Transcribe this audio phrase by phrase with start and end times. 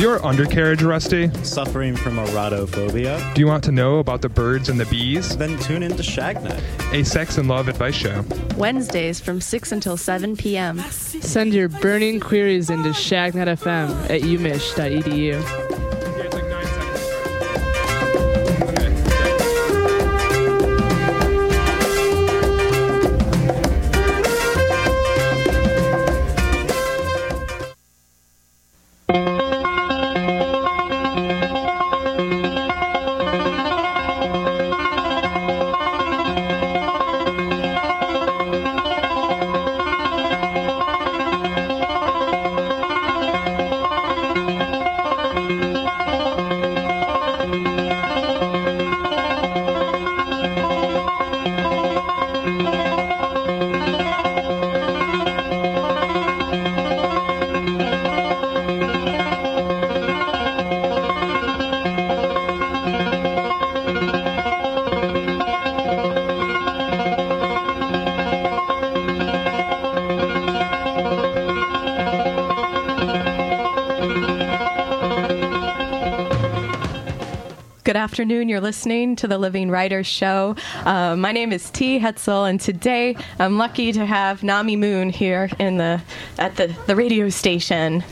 [0.00, 1.30] Is your undercarriage rusty?
[1.44, 3.34] Suffering from erotophobia?
[3.34, 5.36] Do you want to know about the birds and the bees?
[5.36, 6.58] Then tune in to Shagnet,
[6.94, 8.24] a sex and love advice show.
[8.56, 10.78] Wednesdays from 6 until 7 p.m.
[10.78, 15.79] Send your burning queries into shagnetfm at umich.edu.
[78.10, 78.48] afternoon.
[78.48, 80.56] You're listening to the Living Writers Show.
[80.84, 82.00] Uh, my name is T.
[82.00, 86.02] Hetzel, and today I'm lucky to have Nami Mun here in the
[86.36, 88.02] at the, the radio station.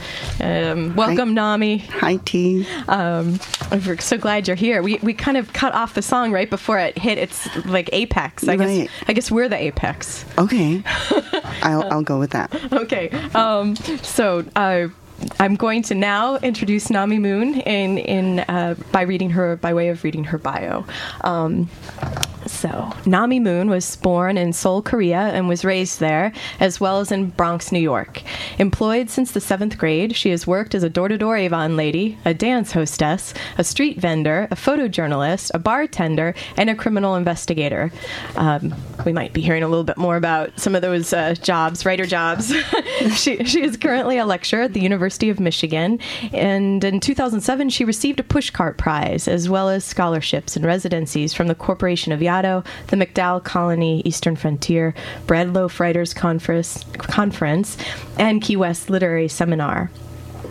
[0.40, 1.34] Um, welcome, Hi.
[1.34, 1.78] Nami.
[1.78, 2.64] Hi, T.
[2.86, 3.40] Um,
[3.72, 4.84] we're so glad you're here.
[4.84, 7.18] We we kind of cut off the song right before it hit.
[7.18, 8.46] It's like apex.
[8.46, 8.84] I Right.
[8.86, 10.24] guess I guess we're the apex.
[10.38, 10.80] Okay,
[11.64, 12.54] I'll I'll go with that.
[12.72, 13.08] Okay.
[13.34, 14.86] Um, so uh,
[15.40, 19.88] I'm going to now introduce Nami Mun in in uh, by reading her by way
[19.88, 20.84] of reading her bio.
[21.22, 21.68] Um,
[22.46, 27.12] so, Nami Mun was born in Seoul, Korea, and was raised there, as well as
[27.12, 28.22] in Bronx, New York.
[28.58, 32.16] Employed since the seventh grade, she has worked as a door to door Avon lady,
[32.24, 37.92] a dance hostess, a street vendor, a photojournalist, a bartender, and a criminal investigator.
[38.36, 41.84] Um, we might be hearing a little bit more about some of those uh, jobs,
[41.84, 42.52] writer jobs.
[43.14, 45.98] she, she is currently a lecturer at the University of Michigan,
[46.32, 51.48] and in 2007, she received a pushcart prize, as well as scholarships and residencies from
[51.48, 54.94] the Corporation of Yaddo, the MacDowell Colony Eastern Frontier,
[55.26, 57.76] Bread Loaf Writers Conference, Conference
[58.18, 59.90] and Key West Literary Seminar.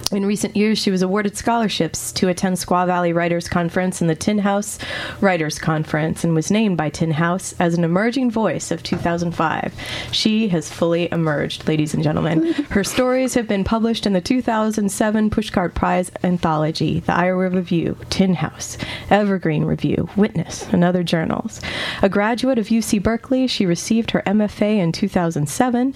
[0.10, 4.16] In recent years, she was awarded scholarships to attend Squaw Valley Writers Conference and the
[4.16, 4.80] Tin House
[5.20, 9.74] Writers Conference and was named by Tin House as an emerging voice of 2005.
[10.14, 12.54] She has fully emerged, ladies and gentlemen.
[12.70, 18.34] Her stories have been published in the 2007 Pushcart Prize anthology, the Iowa Review, Tin
[18.34, 18.78] House,
[19.10, 21.60] Evergreen Review, Witness, and other journals.
[22.02, 25.94] A graduate of UC Berkeley, she received her MFA in 2007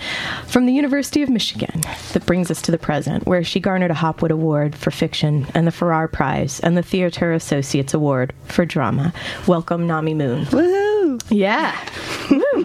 [0.47, 1.79] from the University of Michigan.
[2.11, 5.67] That brings us to the present, where she garnered a Hopwood Award for Fiction and
[5.67, 9.13] the Farrar Prize and the Theater Associates Award for Drama.
[9.45, 10.47] Welcome, Nami Mun.
[10.47, 11.21] Woohoo!
[11.29, 11.77] Yeah.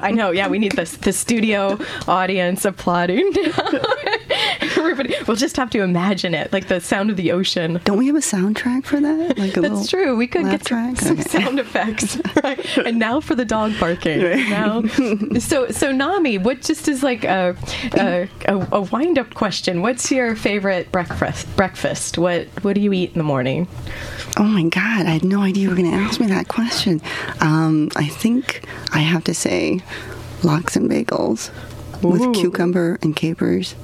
[0.00, 0.30] I know.
[0.30, 3.34] Yeah, we need this the studio audience applauding.
[4.76, 7.80] Everybody, we'll just have to imagine it, like the sound of the ocean.
[7.84, 9.38] Don't we have a soundtrack for that?
[9.38, 10.16] Like a little That's true.
[10.16, 11.00] We could get some, track?
[11.00, 11.22] some Okay.
[11.28, 12.18] sound effects.
[12.42, 12.78] Right.
[12.78, 14.22] And now for the dog barking.
[14.22, 14.48] Right.
[14.48, 14.82] Now,
[15.38, 17.56] so so Nami, what just is like a
[17.94, 19.80] a, a, a wind up question?
[19.82, 21.54] What's your favorite breakfast?
[21.56, 22.18] Breakfast?
[22.18, 23.66] What what do you eat in the morning?
[24.36, 25.06] Oh my God!
[25.06, 27.00] I had no idea you were going to ask me that question.
[27.40, 29.80] Um, I think I have to say,
[30.42, 31.50] lox and bagels
[32.02, 33.74] with cucumber and capers.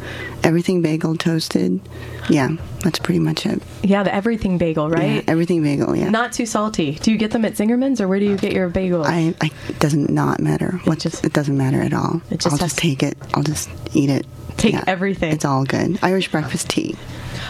[0.44, 1.80] Everything bagel toasted.
[2.28, 2.50] Yeah,
[2.82, 3.62] that's pretty much it.
[3.82, 5.24] Yeah, the everything bagel, Yeah, right?
[5.28, 5.94] everything bagel.
[5.96, 6.10] Yeah.
[6.10, 6.92] Not too salty.
[6.94, 9.06] Do you get them at Zingerman's or where do you get your bagels?
[9.06, 10.80] I, I it doesn't not matter.
[10.84, 12.20] What just- it doesn't matter at all.
[12.30, 13.16] It just I'll just take it.
[13.34, 14.26] I'll just eat it.
[14.56, 15.32] Take everything.
[15.32, 15.98] It's all good.
[16.02, 16.94] Irish breakfast tea.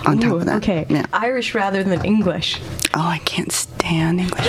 [0.07, 0.57] On top of that.
[0.63, 0.87] Okay.
[0.89, 1.07] Yeah.
[1.13, 2.61] Irish rather than English.
[2.95, 4.47] Oh, I can't stand English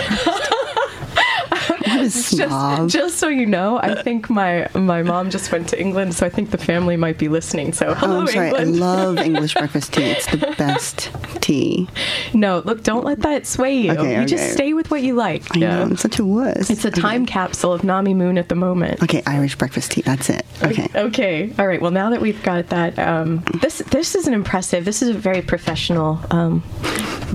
[2.03, 2.89] a snob.
[2.89, 6.25] Just, just so you know, I think my my mom just went to England, so
[6.25, 7.73] I think the family might be listening.
[7.73, 8.47] So hello, oh, I'm sorry.
[8.47, 8.75] England.
[8.75, 10.03] I love English breakfast tea.
[10.03, 11.11] It's the best
[11.41, 11.87] tea.
[12.33, 13.91] no, look, don't let that sway you.
[13.91, 15.55] Okay, you just stay with what you like.
[15.55, 15.81] I know.
[15.81, 16.69] I'm such a wuss.
[16.69, 19.01] It's a time capsule of Nami Mun at the moment.
[19.03, 20.01] Okay, Irish breakfast tea.
[20.01, 20.45] That's it.
[20.63, 20.87] Okay.
[20.95, 21.53] Okay.
[21.57, 21.81] All right.
[21.81, 24.85] Well, now that we've got that, um, this this is an impressive.
[24.85, 26.63] This is a very professional um,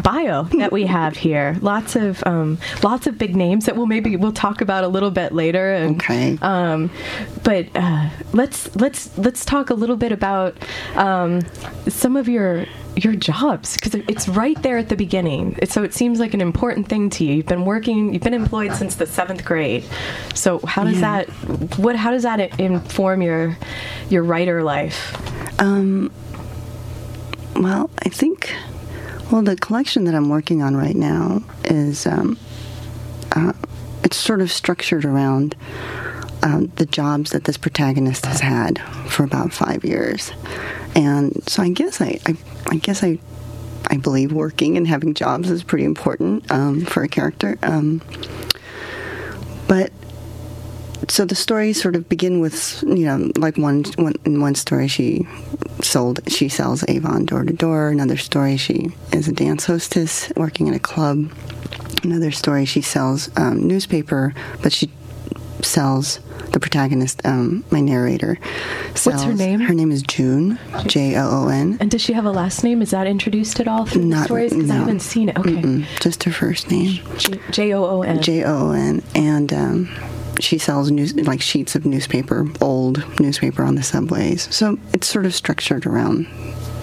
[0.02, 1.56] bio that we have here.
[1.60, 5.10] Lots of um, lots of big names that we'll maybe we'll talk about a little
[5.10, 5.72] bit later.
[5.72, 6.38] And, Okay.
[6.42, 6.90] Um,
[7.44, 10.56] but uh, let's let's let's talk a little bit about
[10.96, 11.42] um,
[11.88, 12.66] some of your
[12.96, 15.56] your jobs because it's right there at the beginning.
[15.66, 17.34] So it seems like an important thing to you.
[17.36, 18.12] You've been working.
[18.12, 19.84] You've been employed since the seventh grade.
[20.34, 21.22] So how does Yeah.
[21.24, 21.28] that
[21.78, 23.56] what how does that inform your
[24.10, 25.14] your writer life?
[25.60, 26.10] Um,
[27.56, 28.54] well, I think
[29.30, 32.38] Well, the collection that I'm working on right now is um,
[33.32, 33.52] uh,
[34.08, 35.54] it's sort of structured around
[36.42, 40.32] um, the jobs that this protagonist has had for about five years,
[40.94, 42.34] and so I guess I, I,
[42.68, 43.18] I guess I,
[43.88, 47.58] I believe working and having jobs is pretty important um, for a character.
[47.62, 48.00] Um,
[49.66, 49.92] but
[51.08, 54.88] so the stories sort of begin with you know like one, one in one story
[54.88, 55.26] she
[55.80, 57.88] sold she sells Avon door to door.
[57.88, 61.30] Another story she is a dance hostess working in a club.
[62.02, 64.90] Another story she sells um, newspaper, but she
[65.62, 66.20] sells
[66.52, 68.38] the protagonist, um, my narrator.
[69.02, 69.60] What's her name?
[69.60, 71.76] Her name is Joon, J O O N.
[71.80, 72.80] And does she have a last name?
[72.82, 74.52] Is that introduced at all through the Not- stories?
[74.52, 74.80] Because I no.
[74.80, 75.38] haven't seen it.
[75.38, 75.50] Okay.
[75.50, 77.00] Mm-mm, just her first name.
[77.50, 78.22] J O O N.
[78.22, 79.88] J O O N, and um,
[80.40, 84.54] she sells news like sheets of newspaper, old newspaper on the subways.
[84.54, 86.26] So it's sort of structured around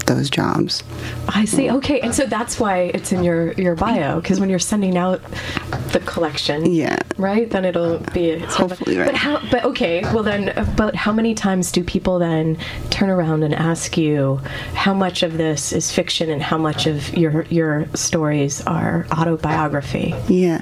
[0.08, 0.84] those jobs.
[1.30, 1.70] I see.
[1.72, 5.22] Okay, and so that's why it's in your your bio because when you're sending out
[5.92, 6.98] the collection, Yeah.
[7.18, 9.08] right, then it'll be Hopefully, right.
[9.08, 9.42] But how?
[9.52, 12.58] But okay, well then, but how many times do people then
[12.90, 14.38] turn around and ask you
[14.74, 20.14] how much of this is fiction and how much of your your stories are autobiography?
[20.28, 20.62] Yeah.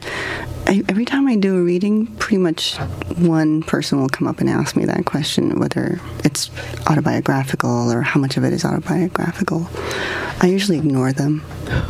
[0.66, 2.78] I, every time I do a reading, pretty much
[3.18, 6.50] one person will come up and ask me that question, whether it's
[6.90, 9.33] autobiographical or how much of it is autobiographical.
[10.42, 11.40] I usually ignore them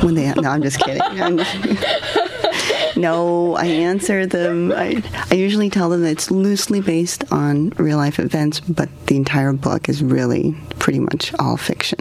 [0.01, 0.31] when they.
[0.33, 1.01] No, I'm just kidding.
[1.21, 4.71] I'm just- no, I answer them.
[4.71, 5.01] I,
[5.31, 9.51] I usually tell them that it's loosely based on real life events, but the entire
[9.51, 11.97] book is really pretty much all fiction.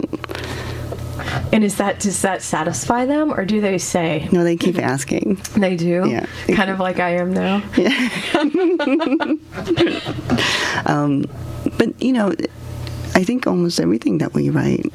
[1.51, 5.41] And is that does that satisfy them, or do they say No, they keep asking.
[5.57, 6.05] they do?
[6.07, 6.27] Yeah.
[6.55, 7.63] kind of like I am now.
[7.75, 8.09] Yeah.
[10.85, 11.25] Um,
[11.77, 12.33] but you know,
[13.15, 14.91] I think almost everything that we write,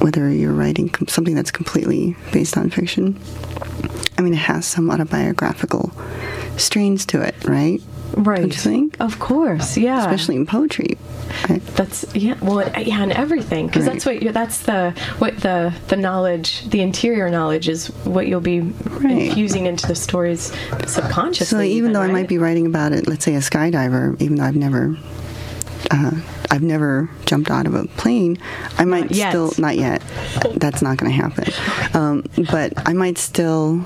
[0.00, 3.18] whether you're writing com- something that's completely based on fiction,
[4.16, 5.92] I mean, it has some autobiographical
[6.56, 7.80] strains to it, right?
[8.16, 8.40] Right.
[8.40, 8.96] Don't you think?
[9.00, 10.00] Of course, yeah.
[10.00, 10.96] Especially in poetry.
[11.48, 11.64] Right?
[11.76, 12.36] That's yeah.
[12.40, 13.92] Well, it- yeah, and everything because Right.
[13.92, 18.40] that's what you're, that's the what the the knowledge, the interior knowledge is what you'll
[18.40, 20.52] be infusing into the stories
[20.86, 21.46] subconsciously.
[21.58, 24.44] So even though I might be writing about it, let's say a skydiver, even though
[24.44, 24.96] I've never,
[25.90, 26.12] uh,
[26.50, 28.38] I've never jumped out of a plane,
[28.78, 30.02] I might still not yet.
[30.54, 31.52] That's not going to happen.
[31.94, 33.84] Um, but I might still,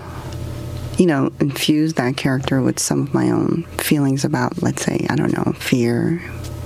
[0.98, 5.16] you know, infuse that character with some of my own feelings about, let's say, I
[5.16, 6.20] don't know, fear,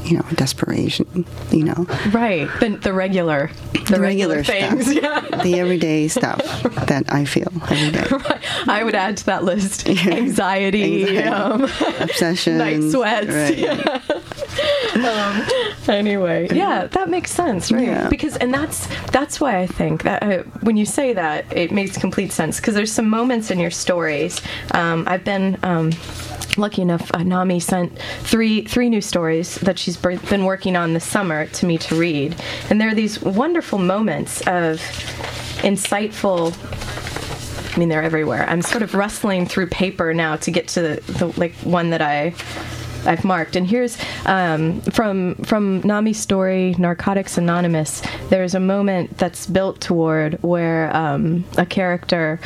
[0.04, 3.50] you know, desperation, you know, right the, the regular
[3.90, 4.86] the, regular, things.
[4.90, 5.42] stuff, Yeah.
[5.42, 6.38] the everyday stuff
[6.86, 8.06] that I feel every day.
[8.68, 11.18] I would add to that list anxiety, Anxiety.
[11.18, 11.62] Um,
[12.00, 13.26] Obsession, night sweats.
[13.28, 14.22] right.
[14.94, 15.46] Um,
[15.88, 17.86] anyway, yeah, that makes sense, right?
[17.86, 18.08] Yeah.
[18.08, 21.96] Because and that's that's why I think that uh, when you say that, it makes
[21.96, 22.60] complete sense.
[22.60, 24.40] Because there's some moments in your stories.
[24.72, 25.58] Um, I've been.
[25.62, 25.92] Um,
[26.58, 31.04] Lucky enough, uh, Nami sent three three new stories that she's been working on this
[31.04, 32.34] summer to me to read,
[32.70, 34.80] and there are these wonderful moments of
[35.60, 36.54] insightful
[37.76, 38.48] I mean, they're everywhere.
[38.48, 42.00] I'm sort of rustling through paper now to get to the, the like one that
[42.00, 42.30] I
[43.06, 43.56] I've marked.
[43.56, 48.02] And here's um, from from Nami's story, Narcotics Anonymous.
[48.28, 52.40] There's a moment that's built toward where um, a character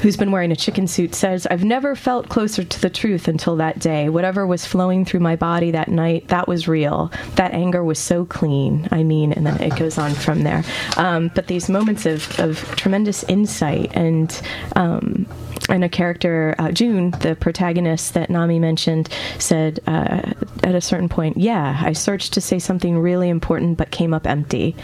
[0.00, 3.56] who's been wearing a chicken suit says, I've never felt closer to the truth until
[3.56, 4.08] that day.
[4.08, 7.12] Whatever was flowing through my body that night, that was real.
[7.34, 8.88] That anger was so clean.
[8.90, 10.64] I mean, and then it goes on from there.
[10.96, 14.40] Um, but these moments of, of tremendous insight and
[14.74, 15.26] um,
[15.70, 19.08] and a character, uh, Joon, the protagonist that Nami mentioned,
[19.38, 23.90] said uh, at a certain point, "Yeah, I searched to say something really important, but
[23.90, 24.76] came up empty.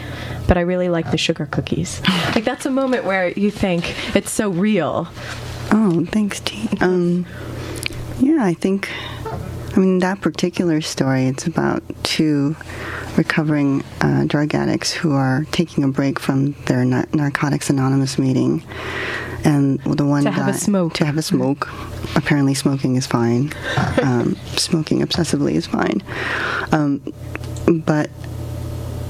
[0.47, 2.01] But I really like the sugar cookies."
[2.35, 5.07] like that's a moment where you think it's so real.
[5.71, 6.69] Oh, thanks, T.
[6.79, 7.25] Um,
[8.19, 8.89] yeah, I think,
[9.77, 12.55] I mean, that particular story, it's about two
[13.15, 18.63] recovering uh, drug addicts who are taking a break from their nar- Narcotics Anonymous meeting.
[19.43, 20.95] And the one To have a smoke.
[20.95, 21.69] To have a smoke.
[22.15, 23.53] Apparently, smoking is fine.
[24.01, 26.03] Um, smoking obsessively is fine.
[26.71, 27.01] Um,
[27.85, 28.09] but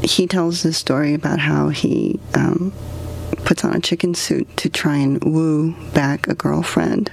[0.01, 2.73] he tells this story about how he um,
[3.47, 7.09] puts on a chicken suit to try and woo back a girlfriend.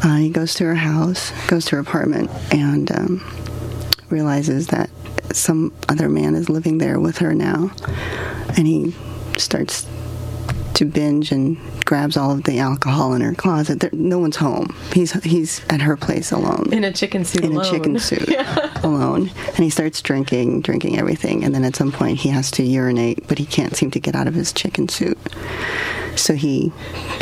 [0.00, 4.88] Uh, he goes to her house, goes to her apartment, and um, realizes that
[5.32, 7.72] some other man is living there with her now.
[8.56, 8.94] And he
[9.38, 9.88] starts
[10.76, 13.80] to binge and grabs all of the alcohol in her closet.
[13.80, 14.74] There, no one's home.
[14.92, 17.64] He's he's at her place alone In a chicken suit in alone.
[17.66, 18.28] a chicken suit
[18.84, 22.62] alone and he starts drinking drinking everything and then at some point he has to
[22.62, 25.18] urinate but he can't seem to get out of his chicken suit
[26.16, 26.72] so he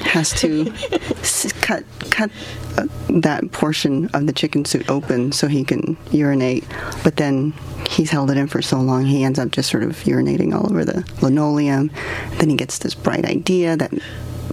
[0.02, 0.72] has to
[1.20, 2.30] s- cut cut
[2.78, 6.64] uh, that portion of the chicken suit open so he can urinate.
[7.02, 7.52] But then
[7.88, 10.66] he's held it in for so long, he ends up just sort of urinating all
[10.70, 11.90] over the linoleum.
[12.38, 13.92] Then he gets this bright idea that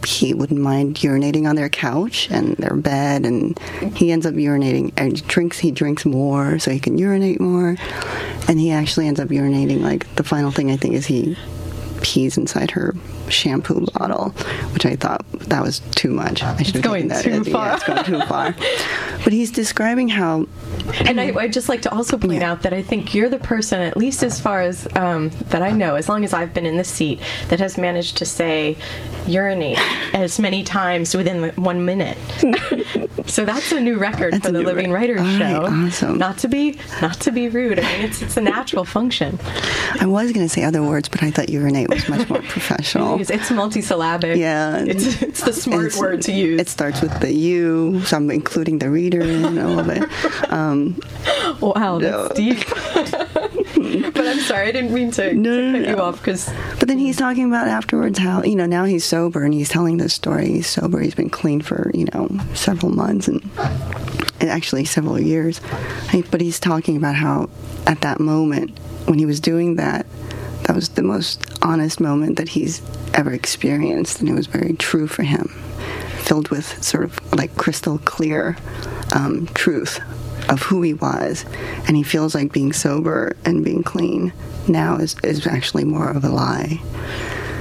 [0.08, 3.60] he wouldn't mind urinating on their couch and their bed, and
[3.96, 5.60] he ends up urinating and drinks.
[5.60, 7.78] He drinks more so he can urinate more,
[8.48, 9.82] and he actually ends up urinating.
[9.82, 11.38] Like the final thing I think is he
[12.02, 12.96] pees inside her
[13.32, 14.30] shampoo bottle,
[14.74, 16.44] which I thought that was too much.
[16.44, 17.24] I should have going that.
[17.24, 17.74] too Yeah, far.
[17.76, 18.56] it's going too far.
[19.24, 20.48] But he's describing how
[21.06, 22.52] And I, I'd just like to also point Yeah.
[22.52, 25.72] out that I think you're the person, at least as far as um, that I
[25.72, 27.20] know, as long as I've been in this seat,
[27.50, 28.78] that has managed to say
[29.28, 29.78] urinate
[30.16, 32.18] as many times within one minute.
[33.28, 35.66] so that's a new record That's for the Living Writers right, Show.
[35.66, 36.18] awesome.
[36.18, 37.80] Not to be not to be rude.
[37.80, 39.40] I mean, it's it's a natural function.
[40.00, 43.21] I was going to say other words, but I thought urinate was much more professional.
[43.22, 44.38] It's, it's multisyllabic.
[44.38, 46.60] Yeah, it's it's the smart It's- word to use.
[46.60, 50.04] It starts with the U, so I'm including the reader in all of it.
[50.52, 51.00] Um,
[51.62, 52.60] wow, that's deep.
[54.14, 56.04] but I'm sorry, I didn't mean to, No, to no, cut you no.
[56.04, 59.54] off because but then he's talking about afterwards how you know now he's sober and
[59.54, 60.48] he's telling this story.
[60.48, 61.00] He's sober.
[61.00, 63.42] He's been clean for you know several months and,
[64.40, 65.62] and actually several years.
[66.30, 67.50] But he's talking about how
[67.88, 70.06] at that moment when he was doing that,
[70.72, 72.82] that was the most honest moment that he's
[73.14, 75.50] ever experienced, and it was very true for him,
[76.20, 78.56] filled with sort of like crystal clear
[79.14, 80.00] um, truth
[80.48, 81.44] of who he was,
[81.90, 84.32] and he feels like being sober and being clean
[84.70, 86.80] now is, is actually more of a lie.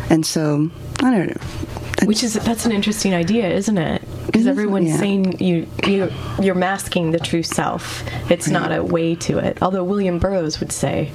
[0.08, 0.70] And so,
[1.02, 1.34] I don't know.
[1.34, 4.02] That's- Which is that's an interesting idea, isn't it?
[4.26, 4.96] Because everyone's yeah.
[4.98, 8.04] saying you you you're masking the true self.
[8.30, 9.58] It's not a way to it.
[9.60, 11.10] Although William Burroughs would say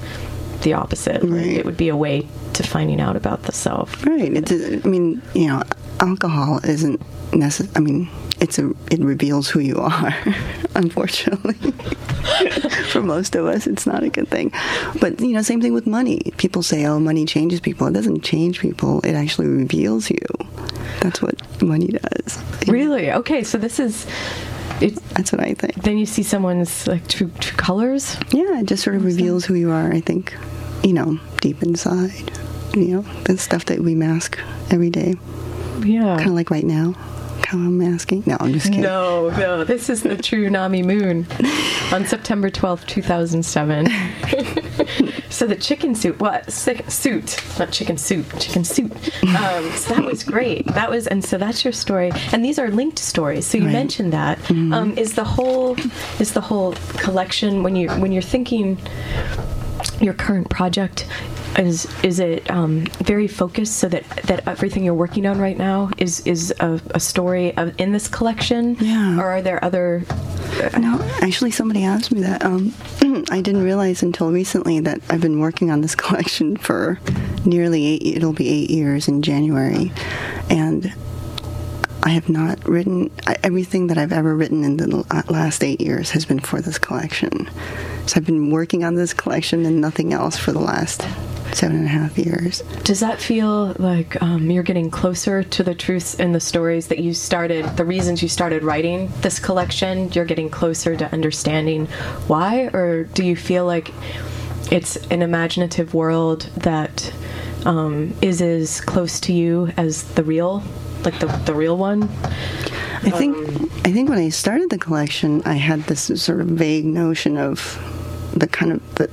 [0.66, 1.22] the opposite.
[1.22, 1.46] Right.
[1.46, 4.04] It would be a way to finding out about the self.
[4.04, 4.32] Right.
[4.32, 4.50] It's.
[4.50, 5.62] A, I mean, you know,
[6.00, 7.00] alcohol isn't
[7.32, 7.72] necessary.
[7.76, 8.08] I mean,
[8.40, 8.72] it's a.
[8.90, 10.14] It reveals who you are.
[10.74, 11.54] unfortunately,
[12.90, 14.52] for most of us, it's not a good thing.
[15.00, 16.32] But you know, same thing with money.
[16.36, 19.00] People say, "Oh, money changes people." It doesn't change people.
[19.02, 20.26] It actually reveals you.
[21.00, 22.42] That's what money does.
[22.66, 23.12] Really?
[23.12, 24.04] Okay, so this is.
[24.80, 25.74] It, That's what I think.
[25.82, 28.16] then you see someone's like true, true colors.
[28.32, 29.90] Yeah, it just sort of reveals who you are.
[29.92, 30.36] I think,
[30.84, 32.30] you know, deep inside.
[32.74, 34.38] You know, the stuff that we mask
[34.70, 35.14] every day.
[35.82, 36.16] Yeah.
[36.18, 36.94] Kind of like right now.
[37.46, 38.24] How I'm masking.
[38.26, 38.80] No, I'm just kidding.
[38.80, 39.62] No, no.
[39.62, 41.26] This is the true Nami Mun
[41.92, 43.86] on September twelfth, 2007.
[45.30, 46.50] so the chicken soup, what?
[46.50, 48.92] Sick, suit, not chicken soup, chicken soup.
[49.22, 50.66] Um, so that was great.
[50.74, 52.10] That was, and so that's your story.
[52.32, 53.46] And these are linked stories.
[53.46, 53.72] So you Right.
[53.72, 54.38] mentioned that.
[54.50, 55.76] Um, is the whole,
[56.18, 58.76] is the whole collection when you when you're thinking
[60.00, 61.06] your current project
[61.58, 65.90] is is it um, very focused so that that everything you're working on right now
[65.96, 69.18] is is a, a story of, in this collection Yeah.
[69.18, 70.04] or are there other
[70.78, 72.44] No, actually, somebody asked me that.
[72.44, 72.74] Um,
[73.30, 76.98] I didn't realize until recently that I've been working on this collection for
[77.44, 78.16] nearly eight.
[78.16, 79.92] It'll be eight years in January,
[80.50, 80.92] and
[82.06, 86.12] I have not written I, everything that I've ever written in the last eight years
[86.12, 87.50] has been for this collection.
[88.06, 91.02] So I've been working on this collection and nothing else for the last
[91.52, 92.60] seven and a half years.
[92.84, 97.00] does that feel like um, you're getting closer to the truths in the stories that
[97.00, 101.86] you started the reasons you started writing this collection you're getting closer to understanding
[102.26, 103.92] why or do you feel like
[104.70, 107.12] it's an imaginative world that
[107.64, 110.62] um, is as close to you as the real
[111.06, 112.02] like the, the real one
[113.06, 116.48] I think um, I think when I started the collection, I had this sort of
[116.48, 117.78] vague notion of
[118.34, 119.08] the kind of the,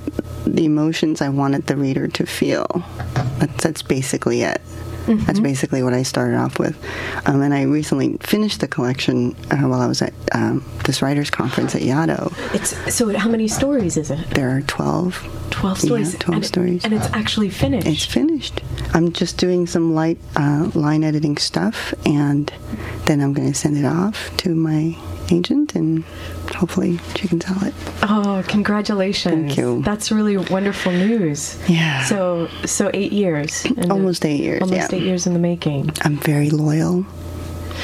[0.48, 2.84] the emotions I wanted the reader to feel.
[3.38, 4.62] That's, that's basically it.
[5.06, 6.78] That's basically what I started off with.
[7.28, 11.30] Um, and I recently finished the collection uh, while I was at um, this writers'
[11.30, 12.32] conference at Yaddo.
[12.56, 13.16] It's so.
[13.18, 14.30] How many stories is it?
[14.32, 15.48] There are 12.
[15.52, 16.16] Twelve Yeah, stories.
[16.18, 16.86] 12 and it- stories.
[16.86, 17.88] and it's actually finished.
[17.88, 18.62] It's finished.
[18.94, 22.52] I'm just doing some light uh, line editing stuff, and
[23.06, 24.96] then I'm going to send it off to my
[25.32, 26.03] agent, and
[26.56, 27.74] hopefully she can sell it.
[28.03, 29.34] oh, congratulations!
[29.48, 29.82] Thank you.
[29.84, 31.58] That's really wonderful news.
[31.68, 32.03] Yeah.
[32.06, 33.65] So, so eight years.
[33.89, 34.98] Almost eight years, Almost yeah.
[34.98, 35.92] eight years in the making.
[36.01, 37.06] I'm very loyal.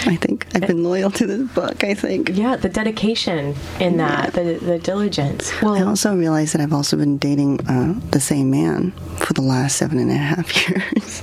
[0.05, 1.83] I think I've been loyal to this book.
[1.83, 2.29] I think.
[2.33, 5.51] Yeah, the dedication in that, the the diligence.
[5.63, 9.77] I also realized that I've also been dating uh, the same man for the last
[9.77, 11.21] seven and a half years,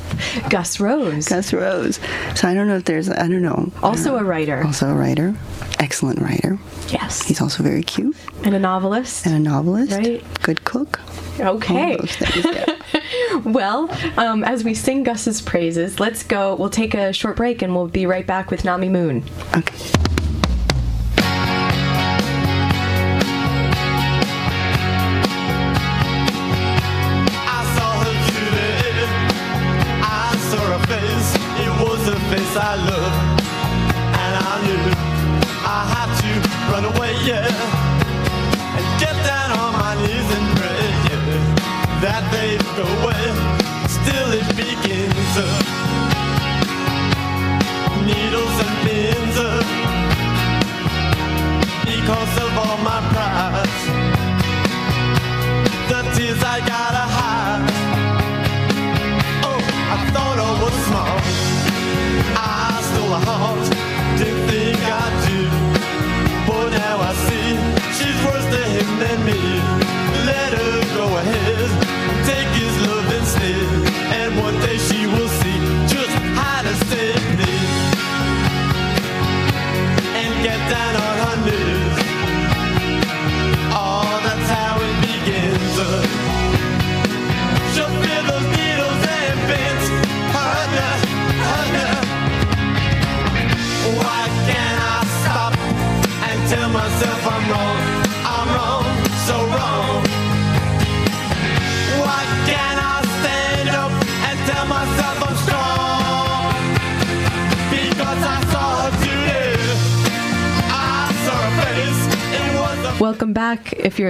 [0.50, 1.98] Gus Rose, Gus Rose.
[2.34, 3.70] So I don't know if there's, I don't know.
[3.82, 4.62] also a writer.
[4.64, 5.34] Also a writer,
[5.78, 6.58] excellent writer.
[6.88, 9.26] yes, He's also very cute and a novelist.
[9.26, 9.92] and a novelist.
[9.92, 10.22] Right.
[10.42, 11.00] Good cook.
[11.40, 11.96] okay.
[13.44, 16.54] Well, um, as we sing Gus's praises, let's go.
[16.56, 19.24] We'll take a short break and we'll be right back with Nami Mun.
[19.54, 19.76] Okay.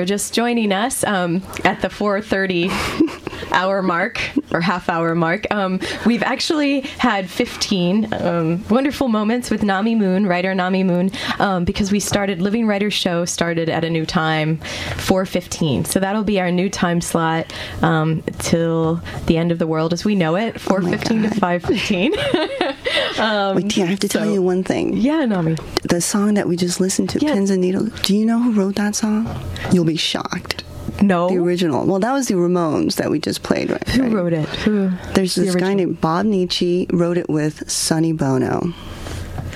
[0.06, 2.70] Just joining us um, at the 4:30
[3.52, 4.20] hour mark
[4.52, 10.26] or half hour mark, um, we've actually had 15 um, wonderful moments with Nami Mun,
[10.26, 11.10] writer Nami Mun,
[11.40, 15.88] um, because we started Living Writers Show started at a new time, 4:15.
[15.88, 20.04] So that'll be our new time slot um, till the end of the world as
[20.04, 22.50] we know it, 4:15 to 5:15.
[23.18, 23.20] Wait,
[23.64, 24.96] um, Tia, I have to tell you one thing.
[24.96, 25.56] yeah, Nami.
[25.88, 27.32] The song that we just listened to, Yeah.
[27.34, 29.28] Pins and Needles, do you know who wrote that song?
[29.72, 30.64] You'll be shocked.
[31.02, 31.28] No.
[31.28, 31.84] The original.
[31.86, 33.88] Well, that was the Ramones that we just played, right?
[33.88, 34.12] Who right?
[34.12, 34.48] wrote it?
[34.64, 34.90] Who?
[35.14, 38.72] There's the this guy named Bob Nitzsche wrote it with Sonny Bono.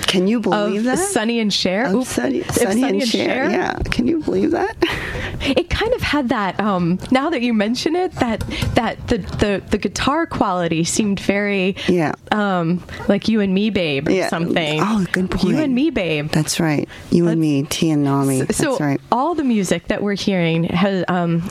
[0.07, 0.97] Can you believe of that?
[0.99, 1.85] Sonny and Cher.
[1.85, 2.05] Of Oop.
[2.05, 3.49] Sonny, Sonny and Cher.
[3.49, 3.73] Yeah.
[3.85, 4.75] Can you believe that?
[5.41, 6.59] It kind of had that.
[6.59, 8.41] Um, now that you mention it, that
[8.75, 12.13] that the, the the guitar quality seemed very Yeah.
[12.31, 14.29] um, like you and me, babe, or Yeah.
[14.29, 14.79] something.
[14.81, 15.43] Oh, good point.
[15.45, 16.29] You and me, babe.
[16.29, 16.87] That's right.
[17.09, 18.41] You and me, T and Nami.
[18.41, 19.01] That's so right.
[19.11, 21.43] all the music that we're hearing has um,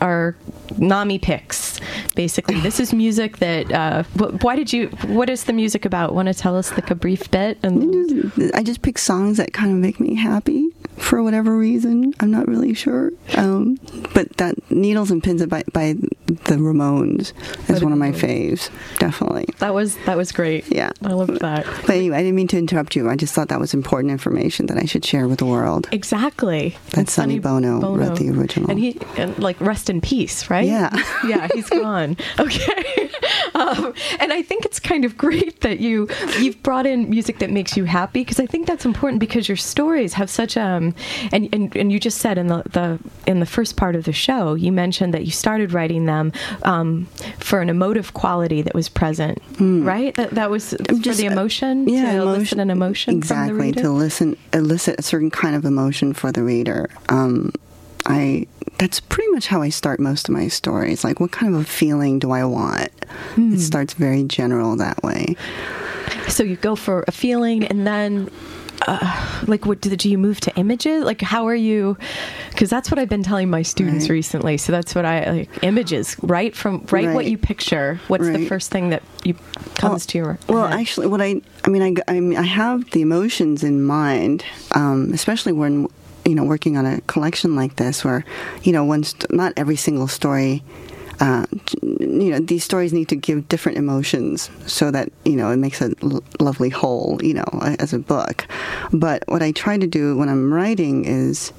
[0.00, 0.36] are
[0.76, 1.80] Nami picks.
[2.14, 3.70] Basically, this is music that.
[3.72, 4.88] Uh, wh- why did you?
[5.06, 6.14] What is the music about?
[6.14, 7.58] Want to tell us like a brief bit?
[7.62, 10.68] And I just pick songs that kind of make me happy
[10.98, 12.12] for whatever reason.
[12.20, 13.10] I'm not really sure.
[13.36, 13.78] Um,
[14.14, 15.94] but that Needles and Pins by, by
[16.26, 17.32] the Ramones
[17.70, 18.70] is one of my faves.
[18.98, 19.46] Definitely.
[19.58, 20.66] that was that was great.
[20.70, 20.90] Yeah.
[21.02, 21.64] I loved that.
[21.86, 23.08] But anyway, I didn't mean to interrupt you.
[23.08, 25.88] I just thought that was important information that I should share with the world.
[25.92, 26.76] Exactly.
[26.90, 28.70] That And Sonny Bono wrote the original.
[28.70, 30.66] and he and like rest in peace, right?
[30.66, 30.90] Yeah.
[31.26, 32.16] yeah, he's gone.
[32.38, 33.10] Okay,
[33.54, 36.08] um, and I think it's kind of great that you
[36.38, 39.56] you've brought in music that makes you happy because I think that's important because your
[39.56, 40.87] stories have such um
[41.32, 44.12] and and, and you just said in the, the in the first part of the
[44.12, 47.06] show you mentioned that you started writing them um,
[47.38, 50.14] for an emotive quality that was present, right?
[50.14, 50.94] That that was for.
[50.98, 53.80] Just, the uh, emotion yeah, to emotion- elicit an emotion exactly from the reader.
[53.82, 56.90] to listen elicit a certain kind of emotion for the reader.
[57.08, 57.52] Um,
[58.06, 58.46] I
[58.78, 61.04] that's pretty much how I start most of my stories.
[61.04, 62.90] Like, what kind of a feeling do I want?
[63.34, 63.54] Hmm.
[63.54, 65.36] It starts very general that way.
[66.28, 68.30] So you go for a feeling, and then,
[68.86, 71.04] uh, like, what do, do you move to images?
[71.04, 71.96] Like, how are you?
[72.50, 74.14] Because that's what I've been telling my students Right.
[74.14, 74.56] recently.
[74.56, 76.16] So that's what I like images.
[76.22, 78.00] Right from write what you picture.
[78.08, 79.34] What's the first thing that you
[79.74, 80.78] comes to your Well, head?
[80.80, 85.10] actually, what I I mean, I, I mean, I have the emotions in mind, um,
[85.12, 85.88] especially when
[86.24, 88.24] you know working on a collection like this, where
[88.62, 90.62] you know, one st- not every single story.
[91.20, 91.46] Uh,
[91.82, 95.80] you know, these stories need to give different emotions so that you know it makes
[95.80, 97.18] a l- lovely whole.
[97.22, 98.46] You know, as a book.
[98.92, 101.52] But what I try to do when I'm writing is.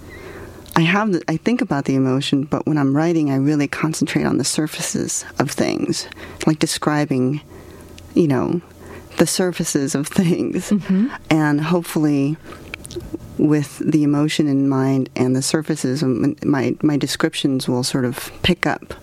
[0.75, 4.23] I have the, I think about the emotion, but when I'm writing, I really concentrate
[4.23, 6.07] on the surfaces of things,
[6.45, 7.41] like describing
[8.13, 8.61] you know,
[9.17, 10.71] the surfaces of things.
[11.29, 12.37] And hopefully,
[13.39, 18.32] with the emotion in mind and the surfaces, of my, my descriptions will sort of
[18.43, 18.93] pick up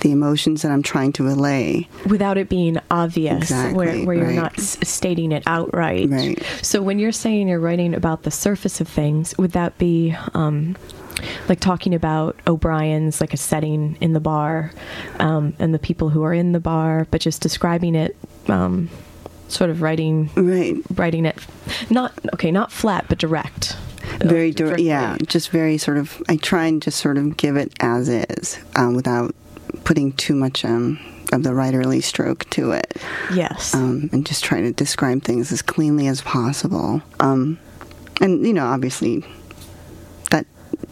[0.00, 1.88] the emotions that I'm trying to relay.
[2.06, 4.34] without it being obvious where, Exactly, where you're right.
[4.34, 6.42] not s- stating it outright Right.
[6.62, 10.76] so when you're saying you're writing about the surface of things would that be um,
[11.48, 14.72] like talking about o'brien's like a setting in the bar
[15.20, 18.16] um, and the people who are in the bar but just describing it
[18.48, 18.90] um,
[19.48, 20.76] sort of writing Right.
[20.94, 21.36] writing it
[21.90, 23.76] not okay not flat but direct
[24.20, 26.22] Very, Uh, dir- yeah, just very sort of.
[26.28, 29.34] I try and just sort of give it as is, um, without
[29.84, 30.98] putting too much um,
[31.32, 32.96] of the writerly stroke to it.
[33.34, 37.02] yes um, and just try to describe things as cleanly as possible.
[37.20, 37.58] Um,
[38.20, 39.26] and you know, obviously, that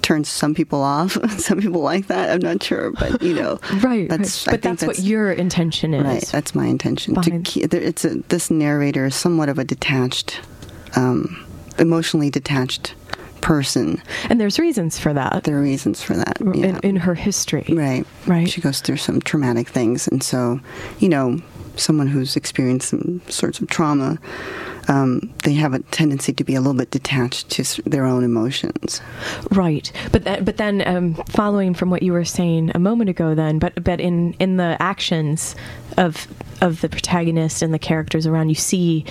[0.05, 1.19] turns some people off.
[1.39, 2.31] some people like that.
[2.31, 4.53] I'm not sure, but you know, right That's right.
[4.53, 6.27] But think that's, what your intention is right.
[6.27, 7.15] That's my intention.
[7.15, 10.41] To Behind- keep, it's a, this narrator is somewhat of a detached,
[10.95, 11.45] um,
[11.79, 12.95] emotionally detached
[13.41, 14.01] person.
[14.31, 16.41] and there's reasons for that There are reasons for that.
[16.41, 18.07] in, in her history Right.
[18.27, 18.49] Right.
[18.49, 20.09] She goes through some traumatic things.
[20.09, 20.61] And so,
[20.99, 21.41] you know,
[21.77, 24.19] someone who's experienced some sorts of trauma,
[24.89, 29.01] um, they have a tendency to be a little bit detached to their own emotions.
[29.51, 33.35] Right, but that, but then um, following from what you were saying a moment ago,
[33.35, 35.57] then, but but in in the actions
[35.97, 36.27] of
[36.61, 39.05] of the protagonist and the characters around, you see.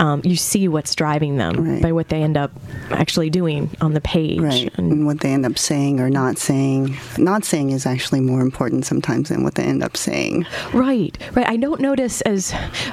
[0.00, 1.82] Um, you see what's driving them Right.
[1.82, 2.50] by what they end up
[2.90, 4.40] actually doing on the page.
[4.40, 4.72] Right.
[4.76, 6.96] And, And what they end up saying or not saying.
[7.18, 10.46] Not saying is actually more important sometimes than what they end up saying.
[10.72, 11.46] right, right.
[11.46, 12.52] I don't notice as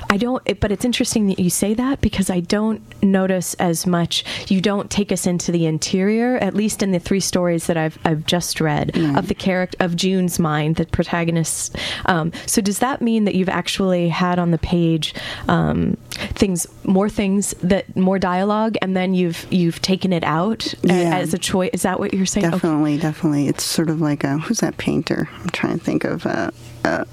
[0.10, 3.88] I don't, it, but it's interesting that you say that because I don't notice as
[3.88, 4.24] much.
[4.50, 7.98] You don't take us into the interior, at least in the three stories that I've
[8.06, 11.76] I've just read of the character of Joon's mind, the protagonist.
[12.06, 15.14] Um, so does that mean that you've actually had on the page
[15.48, 21.16] um, things, more things that more dialogue, and then you've you've taken it out Yeah.
[21.18, 21.72] as a choice?
[21.74, 22.46] Is that what you're saying?
[22.48, 22.56] Okay.
[22.56, 23.48] Definitely, definitely.
[23.48, 25.30] It's sort of like a, who's that painter?
[25.40, 26.52] I'm trying to think of uh,
[26.84, 27.06] uh,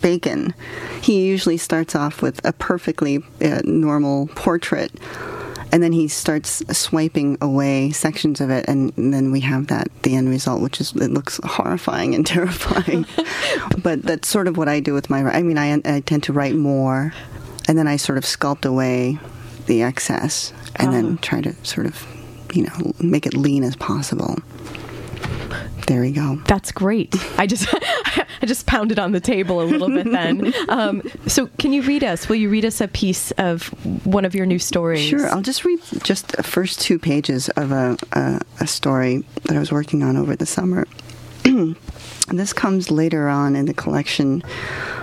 [0.00, 0.54] Bacon.
[1.02, 4.92] He usually starts off with a perfectly uh, normal portrait,
[5.72, 10.14] and then he starts swiping away sections of it, and, then we have that the
[10.16, 13.06] end result, which is it looks horrifying and terrifying.
[13.82, 15.20] but that's sort of what I do with my.
[15.22, 17.12] I mean, I, I tend to write more,
[17.70, 19.16] and then I sort of sculpt away
[19.66, 22.04] the excess, and then try to sort of,
[22.52, 24.36] you know, make it lean as possible.
[25.86, 26.40] There we go.
[26.48, 27.14] That's great.
[27.38, 30.52] I just I just pounded on the table a little bit then.
[30.68, 32.28] Um, so can you read us?
[32.28, 33.68] Will you read us a piece of
[34.04, 35.04] one of your new stories?
[35.04, 39.56] Sure, I'll just read just the first two pages of a, a, a story that
[39.56, 40.88] I was working on over the summer.
[41.44, 41.76] and
[42.32, 44.42] this comes later on in the collection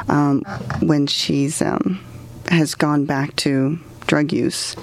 [0.10, 0.42] um,
[0.82, 2.02] when she's um,
[2.50, 4.76] has gone back to drug use,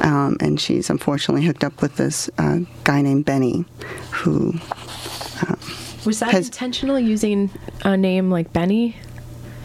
[0.00, 3.64] um, and she's unfortunately hooked up with this uh, guy named Benny,
[4.10, 4.52] who
[6.04, 7.50] Was that has- intentional using
[7.84, 8.96] a name like Benny?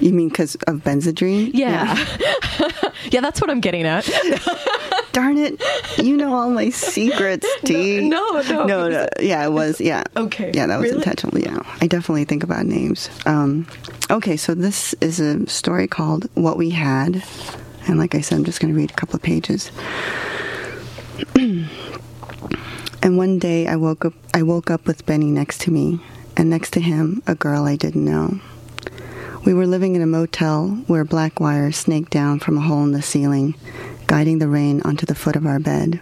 [0.01, 1.51] You mean because of Benzedrine?
[1.53, 1.95] Yeah.
[3.09, 4.05] Yeah, that's what I'm getting at.
[5.11, 5.59] Darn it!
[5.97, 7.99] You know all my secrets, T.
[8.07, 8.65] no, no.
[8.65, 9.07] no, no.
[9.19, 9.81] Yeah, it was.
[9.81, 10.03] Yeah.
[10.15, 10.97] Okay, Yeah, that was really?
[10.97, 11.37] intentional.
[11.39, 13.09] Yeah, I definitely think about names.
[13.25, 13.65] Um,
[14.11, 17.23] okay, so this is a story called "What We Had,"
[17.87, 19.71] and like I said, I'm just going to read a couple of pages.
[21.35, 24.13] and one day, I woke up.
[24.33, 25.99] I woke up with Benny next to me,
[26.37, 28.39] and next to him, a girl I didn't know.
[29.43, 32.91] We were living in a motel where black wire snaked down from a hole in
[32.91, 33.55] the ceiling,
[34.05, 35.99] guiding the rain onto the foot of our bed.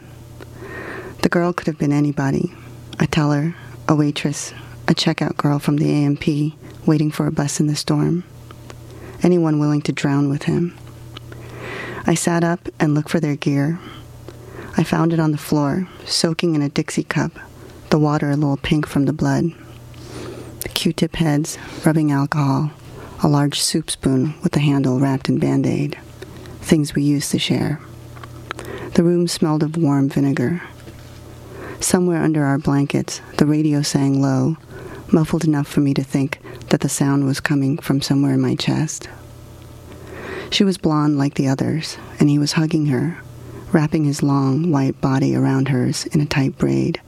[1.22, 2.54] The girl could have been anybody
[3.00, 3.56] a teller,
[3.88, 4.54] a waitress,
[4.90, 6.54] a checkout girl from the A&P
[6.86, 8.26] waiting for a bus in the storm.
[9.24, 10.78] Anyone willing to drown with him.
[12.06, 13.80] I sat up and looked for their gear.
[14.76, 17.32] I found it on the floor, soaking in a Dixie cup,
[17.90, 19.46] the water a little pink from the blood.
[20.60, 22.72] The Q tip heads, rubbing alcohol,
[23.22, 26.00] a large soup spoon with the handle wrapped in band aid.
[26.62, 27.80] Things we used to share.
[28.94, 30.62] The room smelled of warm vinegar.
[31.82, 34.58] Somewhere under our blankets, the radio sang low,
[35.12, 38.56] muffled enough for me to think that the sound was coming from somewhere in my
[38.56, 39.10] chest.
[40.50, 43.18] She was blonde like the others, and he was hugging her,
[43.72, 47.02] wrapping his long, white body around hers in a tight braid,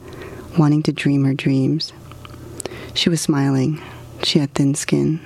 [0.58, 1.94] wanting to dream her dreams.
[2.94, 3.82] She was smiling.
[4.24, 5.22] She had thin skin.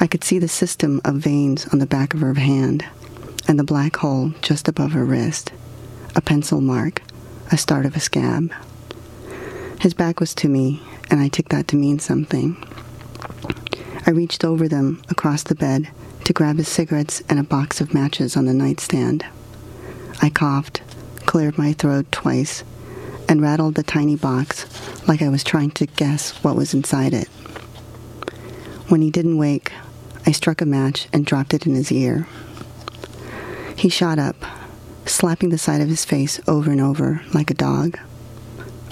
[0.00, 2.84] I could see the system of veins on the back of her hand,
[3.46, 5.52] and the black hole just above her wrist,
[6.16, 7.02] a pencil mark,
[7.52, 8.52] a start of a scab.
[9.80, 12.56] His back was to me, and I took that to mean something.
[14.06, 15.88] I reached over them across the bed
[16.24, 19.24] to grab his cigarettes and a box of matches on the nightstand.
[20.22, 20.82] I coughed,
[21.26, 22.64] cleared my throat twice,
[23.28, 24.66] and rattled the tiny box
[25.06, 27.28] like I was trying to guess what was inside it.
[28.88, 29.72] When he didn't wake,
[30.26, 32.26] I struck a match and dropped it in his ear.
[33.76, 34.36] He shot up,
[35.04, 37.98] slapping the side of his face over and over like a dog.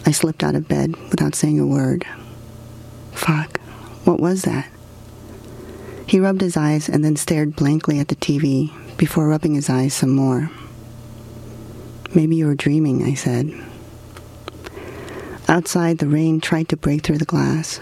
[0.05, 2.05] I slipped out of bed without saying a word.
[3.12, 3.61] Fuck,
[4.05, 4.68] what was that?
[6.07, 9.95] He rubbed his eyes and then stared blankly at the TV before rubbing his eyes
[9.95, 10.51] some more.
[12.14, 13.51] Maybe you were dreaming, I said.
[15.49, 17.81] Outside, the rain tried to break through the glass.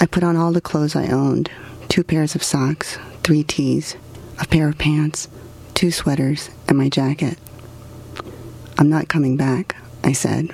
[0.00, 1.50] I put on all the clothes I owned
[1.88, 3.96] two pairs of socks, three tees,
[4.40, 5.28] a pair of pants,
[5.74, 7.38] two sweaters, and my jacket.
[8.78, 10.50] I'm not coming back, I said.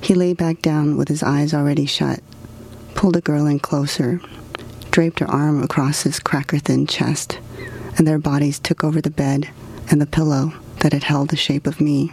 [0.00, 2.20] He lay back down with his eyes already shut,
[2.94, 4.20] pulled the girl in closer,
[4.90, 7.38] draped her arm across his cracker thin chest,
[7.96, 9.50] and their bodies took over the bed
[9.90, 12.12] and the pillow that had held the shape of me.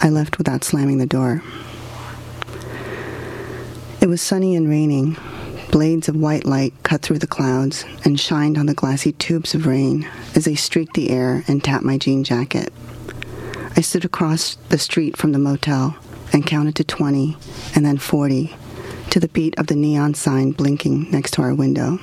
[0.00, 1.42] I left without slamming the door.
[4.00, 5.16] It was sunny and raining.
[5.74, 9.66] Blades of white light cut through the clouds and shined on the glassy tubes of
[9.66, 12.72] rain as they streaked the air and tapped my jean jacket.
[13.76, 15.96] I stood across the street from the motel
[16.32, 17.36] and counted to 20
[17.74, 18.54] and then 40
[19.10, 21.98] to the beat of the neon sign blinking next to our window.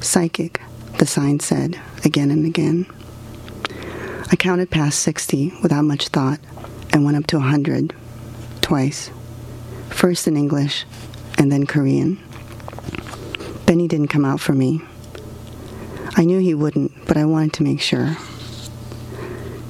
[0.00, 0.60] Psychic,
[0.98, 2.86] the sign said again and again.
[4.30, 6.38] I counted past 60 without much thought
[6.92, 7.92] and went up to 100
[8.60, 9.10] twice,
[9.88, 10.84] first in English
[11.36, 12.22] and then Korean.
[13.70, 14.82] Benny didn't come out for me.
[16.16, 18.16] I knew he wouldn't, but I wanted to make sure.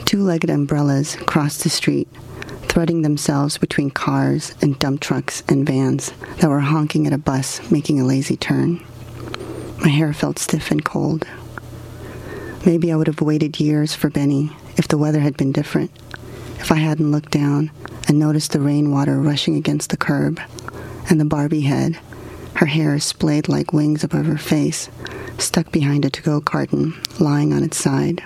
[0.06, 2.08] Two legged umbrellas crossed the street,
[2.62, 7.70] threading themselves between cars and dump trucks and vans that were honking at a bus
[7.70, 8.82] making a lazy turn.
[9.80, 11.26] My hair felt stiff and cold.
[12.64, 15.90] Maybe I would have waited years for Benny if the weather had been different,
[16.58, 17.70] if I hadn't looked down
[18.08, 20.40] and noticed the rainwater rushing against the curb
[21.10, 21.98] and the Barbie head,
[22.54, 24.88] her hair splayed like wings above her face,
[25.38, 28.22] stuck behind a to go carton lying on its side.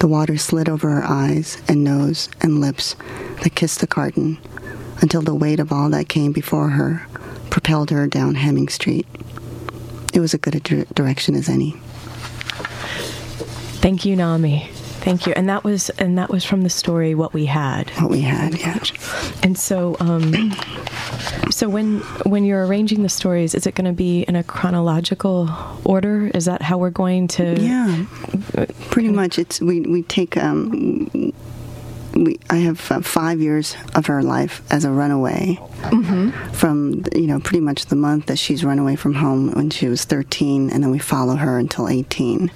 [0.00, 2.96] The water slid over her eyes and nose and lips
[3.42, 4.38] that kissed the carton
[5.00, 7.06] until the weight of all that came before her
[7.50, 9.06] propelled her down Hemming Street.
[10.12, 11.72] It was as good a dir- direction as any.
[13.80, 14.70] Thank you, Nami.
[15.06, 15.32] Thank you.
[15.34, 17.90] And that was and that was from the story What We Had.
[17.90, 18.82] What we had, yeah.
[19.40, 20.50] And so um
[21.48, 25.48] so when when you're arranging the stories, is it going to be in a chronological
[25.84, 26.28] order?
[26.34, 28.04] Is that how we're going to Yeah,
[28.90, 29.38] pretty much.
[29.38, 31.32] It's we we take um,
[32.24, 35.58] we I have uh, five years of her life as a runaway
[36.52, 39.88] from you know pretty much the month that she's run away from home when she
[39.88, 42.50] was 13, and then we follow her until 18.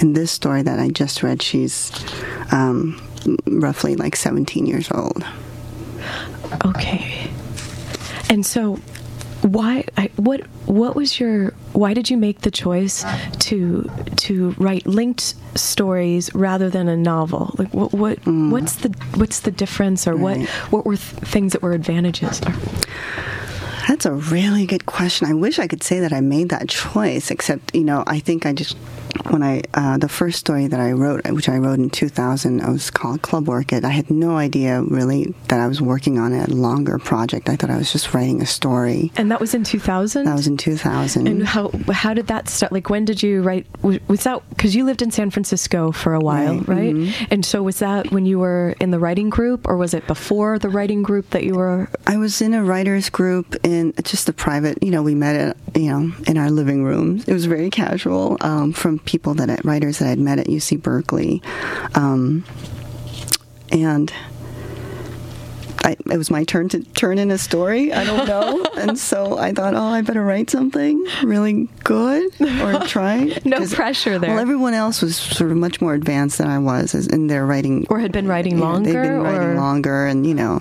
[0.00, 1.92] In this story that I just read, she's
[2.52, 3.00] um,
[3.46, 5.24] roughly like 17 years old.
[6.64, 7.30] Okay.
[8.28, 8.78] And so
[9.46, 13.04] why I, what what was your why did you make the choice
[13.40, 17.54] to to write linked stories rather than a novel?
[17.58, 18.50] Like what what mm.
[18.50, 20.48] what's the what's the difference or what Right.
[20.72, 22.40] what were th- things that were advantages
[23.88, 25.28] That's a really good question.
[25.28, 28.44] I wish I could say that I made that choice, except you know, I think
[28.46, 28.76] I just
[29.30, 32.68] when I uh, the first story that I wrote, which I wrote in 2000, it
[32.68, 33.84] was called Club Orchid.
[33.84, 37.48] I had no idea really that I was working on a longer project.
[37.48, 39.12] I thought I was just writing a story.
[39.16, 41.26] and that was in 2000 That was in 2000.
[41.26, 44.84] and how how did that start like when did you write was, that because you
[44.84, 48.38] lived in San Francisco for a while Right, right, and so was that when you
[48.38, 51.88] were in the writing group or was it before the writing group that you were
[52.06, 55.56] I was in a writers group in just a private, you know, we met at,
[55.74, 57.26] you know, in our living rooms.
[57.26, 61.42] It was very casual um, from people that, writers that I'd met at UC Berkeley.
[61.94, 62.44] Um,
[63.70, 64.12] and
[65.86, 67.92] I, it was my turn to turn in a story.
[67.92, 68.64] I don't know.
[68.76, 73.38] and so I thought, oh, I better write something really good or try.
[73.44, 74.30] no pressure there.
[74.30, 77.86] Well, everyone else was sort of much more advanced than I was in their writing
[77.88, 80.60] or had been writing longer They've been writing or longer, and you know,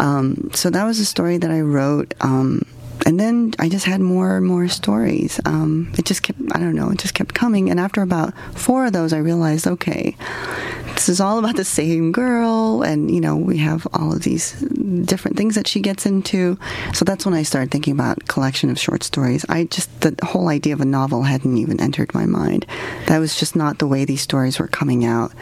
[0.00, 2.14] um, so that was a story that I wrote.
[2.20, 2.62] Um,
[3.04, 5.40] and then I just had more and more stories.
[5.44, 7.70] Um, it just kept, I don't know, it just kept coming.
[7.70, 10.16] And after about four of those, I realized, okay,
[10.94, 12.82] this is all about the same girl.
[12.82, 14.52] And, you know, we have all of these
[15.04, 16.58] different things that she gets into.
[16.94, 19.44] So that's when I started thinking about collection of short stories.
[19.48, 22.64] I just, the whole idea of a novel hadn't even entered my mind.
[23.06, 25.32] That was just not the way these stories were coming out.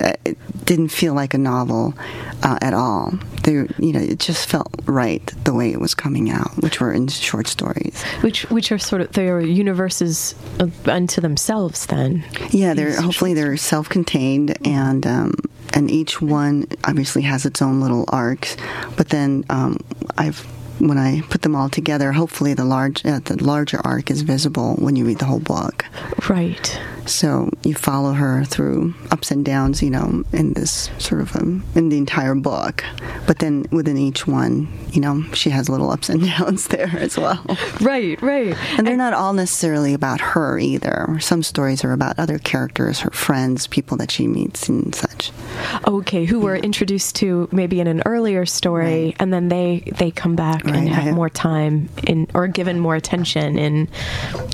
[0.00, 1.94] Uh, It didn't feel like a novel
[2.42, 3.14] uh, at all.
[3.44, 6.92] They, you know, it just felt right the way it was coming out, which were
[6.96, 8.02] in short stories.
[8.22, 10.34] which which are sort of they are universes
[10.86, 15.34] unto themselves then Yeah, they're hopefully they're self-contained, and um,
[15.74, 18.56] and each one obviously has its own little arcs.
[18.96, 19.78] But then um,
[20.18, 20.46] I've
[20.78, 24.74] when I put them all together, hopefully the large uh, the larger arc is visible
[24.76, 25.84] when you read the whole book.
[26.28, 26.80] Right.
[27.06, 31.64] So you follow her through ups and downs, you know, in this sort of um,
[31.74, 32.84] in the entire book.
[33.26, 37.16] But then within each one, you know, she has little ups and downs there as
[37.16, 37.44] well.
[37.80, 38.56] Right, right.
[38.76, 41.16] And they're not all necessarily about her either.
[41.20, 45.30] Some stories are about other characters, her friends, people that she meets, and such.
[45.86, 50.34] Okay, who were introduced to maybe in an earlier story, and then they they come
[50.34, 53.88] back and Right, have more time in or given more attention in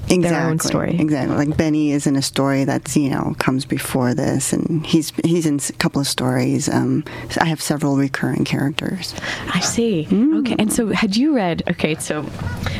[0.09, 0.19] Exactly.
[0.29, 0.99] their own story.
[0.99, 1.37] Exactly.
[1.37, 5.47] Like Benny is in a story that's you know comes before this, and he's he's
[5.47, 6.69] in a couple of stories.
[6.69, 7.05] Um,
[7.41, 9.15] I have several recurring characters.
[9.55, 10.07] I see.
[10.11, 10.41] Mm.
[10.41, 11.63] Okay, and so had you read?
[11.71, 12.27] Okay, so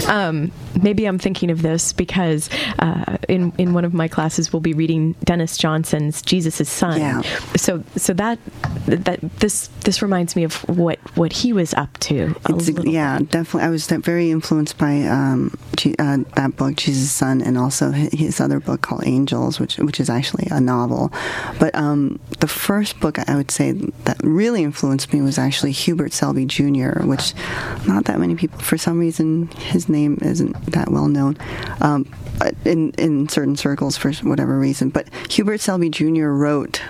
[0.09, 0.51] um,
[0.83, 4.75] maybe I'm thinking of this because uh, in in one of my classes we'll be
[4.75, 7.01] reading Denis Johnson's Jesus' Son.
[7.01, 7.23] Yeah.
[7.57, 8.39] So so that
[8.87, 12.35] that this this reminds me of what what he was up to.
[12.49, 13.67] It's, yeah, definitely.
[13.67, 15.57] I was very influenced by um,
[15.99, 20.11] uh, that book, Jesus' Son, and also his other book called Angels, which which is
[20.11, 21.13] actually a novel.
[21.59, 26.13] But um, the first book I would say that really influenced me was actually Hubert
[26.13, 27.35] Selby Jr., which
[27.87, 31.37] not that many people, for some reason, his name isn't that well known.
[31.81, 32.13] Um,
[32.65, 36.29] in in certain circles for whatever reason, but Hubert Selby Jr.
[36.29, 36.81] wrote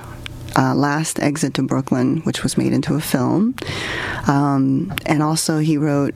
[0.57, 3.55] uh, Last Exit to Brooklyn, which was made into a film.
[4.27, 6.15] Um, and also, he wrote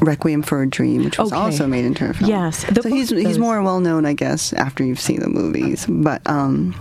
[0.00, 1.40] Requiem for a Dream, which was Okay.
[1.40, 2.30] also made into a film.
[2.30, 5.86] Yes, the so he's, he's more well known, I guess, after you've seen the movies.
[5.88, 6.74] But um,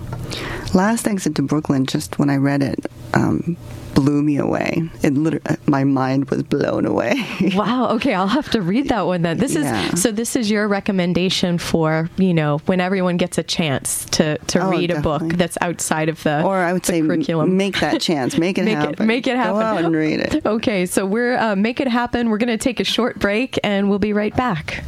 [0.73, 3.57] Last Exit to Brooklyn, just when I read it, um,
[3.93, 4.89] blew me away.
[5.03, 7.13] It literally, my mind was blown away.
[7.55, 7.89] Wow.
[7.95, 9.37] Okay, I'll have to read that one then.
[9.37, 9.91] This Yeah.
[9.93, 10.11] is so.
[10.11, 14.69] This is your recommendation for you know when everyone gets a chance to to Oh,
[14.69, 17.57] read a book that's outside of the or I would say, curriculum.
[17.57, 19.07] make that chance, make it Make it- happen.
[19.07, 19.53] make it happen.
[19.53, 20.45] Go out and read it.
[20.51, 22.29] Okay, so we're uh, make it happen.
[22.29, 24.83] We're going to take a short break, and we'll be right back.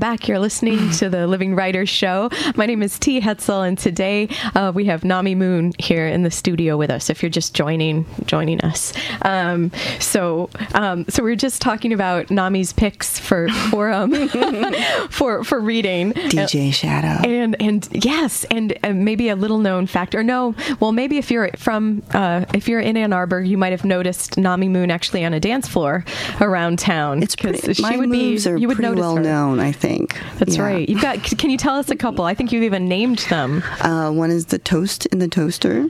[0.00, 0.28] Welcome back.
[0.28, 2.30] You're listening to the Living Writers Show.
[2.56, 3.20] My name is T.
[3.20, 7.10] Hetzel, and today uh, we have Nami Mun here in the studio with us.
[7.10, 8.94] If you're just joining joining us,
[9.26, 14.26] um, so um, so we are just talking about Nami's picks for for um,
[15.10, 16.14] for for reading.
[16.14, 17.28] DJ Shadow.
[17.28, 21.30] And and yes, and uh, maybe a little known fact, or no, well, maybe if
[21.30, 25.26] you're from uh, if you're in Ann Arbor, you might have noticed Nami Mun actually
[25.26, 26.06] on a dance floor
[26.40, 27.22] around town.
[27.22, 29.22] It's 'cause pretty, she my would moves be are you would pretty notice well her.
[29.22, 29.89] known, I think.
[30.38, 30.62] That's Yeah.
[30.62, 30.88] right.
[30.88, 31.22] You've got.
[31.22, 32.24] Can you tell us a couple?
[32.24, 33.62] I think you've even named them.
[33.80, 35.86] Uh, one is the toast in the toaster.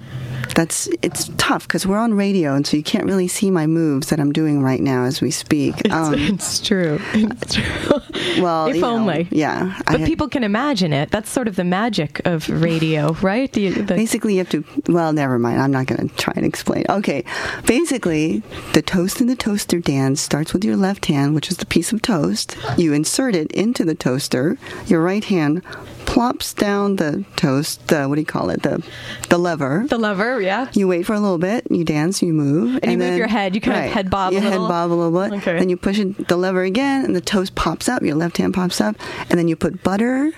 [0.55, 4.09] That's it's tough because we're on radio, and so you can't really see my moves
[4.09, 5.75] that I'm doing right now as we speak.
[5.91, 6.99] Um, it's true.
[7.15, 8.01] It's true.
[8.43, 9.29] well, if you know, only.
[9.31, 9.79] yeah.
[9.87, 11.11] But had- people can imagine it.
[11.11, 13.53] That's sort of the magic of radio, right?
[13.53, 14.65] The, the, Basically, you have to.
[14.89, 15.61] Well, never mind.
[15.61, 16.85] I'm not going to try and explain.
[16.89, 17.25] Okay.
[17.67, 21.67] Basically, the toast in the toaster dance starts with your left hand, which is the
[21.67, 22.57] piece of toast.
[22.77, 24.59] You insert it into the toaster.
[24.87, 25.63] Your right hand
[26.11, 27.87] plops down the toast.
[27.87, 28.63] The what do you call it?
[28.63, 28.85] The
[29.29, 29.87] the lever.
[29.89, 30.69] the lever, yeah.
[30.75, 31.67] You wait for a little bit.
[31.71, 32.21] You dance.
[32.21, 32.81] You move.
[32.83, 34.63] And you move your head, you kind of head bob a You little.
[34.65, 35.39] head bob a little bit.
[35.39, 35.59] Okay.
[35.59, 38.03] Then you push it, the lever again, and the toast pops up.
[38.03, 38.97] Your left hand pops up,
[39.31, 40.33] and then you put butter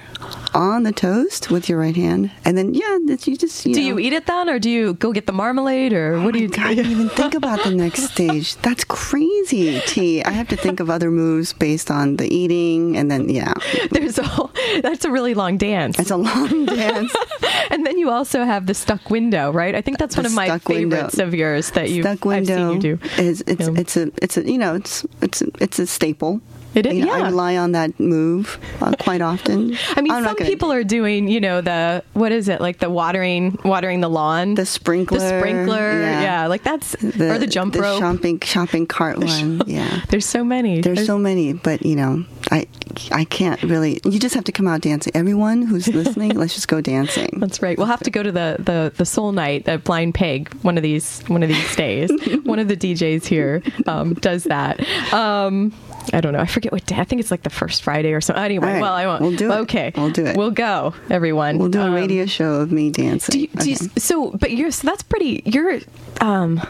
[0.55, 3.87] on the toast with your right hand, and then yeah, you just you Do know.
[3.87, 6.49] you eat it then, or do you go get the marmalade, or what do you?
[6.53, 8.57] Oh God, I didn't even think about the next stage.
[8.57, 10.23] That's crazy, T.
[10.25, 13.55] I have to think of other moves based on the eating, and then yeah,
[13.91, 14.51] There's a whole,
[14.83, 15.99] that's a really long dance.
[15.99, 17.15] it's a long dance.
[17.71, 19.75] and then you also have the stuck window, right?
[19.75, 20.97] I think that's one of my stuck window.
[20.97, 23.23] favorites of yours that you Stuck window I've seen you do.
[23.23, 26.41] is it's it's a it's a you know it's it's a, it's a staple.
[26.75, 29.77] It is- You know, I rely on that move uh, quite often.
[29.97, 32.91] I mean, I'm some people are doing, you know, the what is it like the
[32.91, 36.23] watering, watering the lawn, The sprinkler, the sprinkler, yeah.
[36.23, 37.99] yeah, like that's or the jump rope.
[38.01, 39.63] shopping shopping cart one.
[39.67, 40.81] Yeah, There's so many.
[40.81, 42.67] there's so many, but you know, I
[43.11, 44.01] I can't really.
[44.05, 45.13] You just have to come out dancing.
[45.15, 47.31] Everyone who's listening, let's just go dancing.
[47.39, 47.77] That's right.
[47.79, 50.83] We'll have to go to the, the, the Soul Night at Blind Pig one of
[50.83, 52.11] these one of these days.
[52.45, 54.81] one of the DJs here um, does that.
[55.13, 55.73] Um,
[56.13, 56.41] I don't know.
[56.41, 56.97] I forget what day.
[56.97, 58.45] I think it's like the first Friday or something.
[58.45, 58.83] Anyway, right.
[58.83, 59.23] well, I won't.
[59.23, 59.57] We'll do it.
[59.63, 60.37] Okay, We'll do it.
[60.37, 61.59] We'll go, everyone.
[61.59, 63.33] We'll do a Um, radio show of me dancing.
[63.33, 65.43] Do you, do you, so, but you're so that's pretty.
[65.47, 65.81] You're
[66.21, 66.61] um,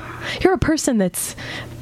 [0.41, 1.37] you're a person that's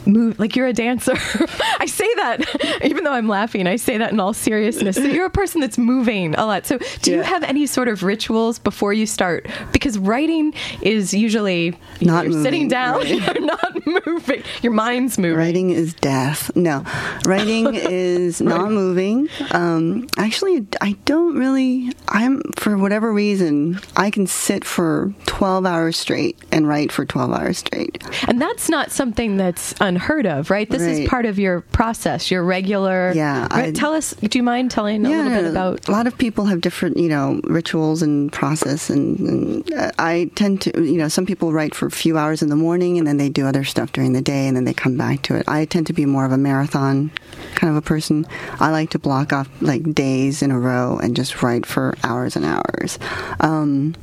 [0.07, 1.13] move like you're a dancer.
[1.79, 3.67] I say that even though I'm laughing.
[3.67, 4.97] I say that in all seriousness.
[4.97, 6.67] So you're a person that's moving a lot.
[6.67, 9.47] So do you have any sort of rituals before you start?
[9.73, 13.01] Because writing is usually Not you're sitting down.
[13.01, 13.09] right.
[13.09, 14.43] You're not moving.
[14.63, 15.37] Your mind's moving.
[15.39, 16.55] Writing is death.
[16.57, 16.85] No,
[17.25, 19.29] writing is not moving.
[19.53, 21.93] Um, actually, I don't really.
[22.09, 27.33] I'm for whatever reason, I can sit for twelve hours straight and write for twelve
[27.33, 28.03] hours straight.
[28.29, 30.69] And that's not something that's unheard of, right?
[30.71, 33.13] This is part of your process, your regular.
[33.15, 33.69] Yeah, Right?
[33.69, 34.15] I- Tell us.
[34.15, 35.89] Do you mind telling a little bit about?
[35.89, 40.31] a lot of people have different, you know, rituals and process, and, and uh, I
[40.37, 43.07] tend to, you know, some people write for a few hours in the morning and
[43.07, 45.45] then they do other stuff during the day and then they come back to it.
[45.49, 47.11] I tend to be more of a marathon
[47.57, 48.27] kind of a person.
[48.61, 52.37] I like to block off like days in a row and just write for hours
[52.37, 52.99] and hours.
[53.41, 53.95] Um,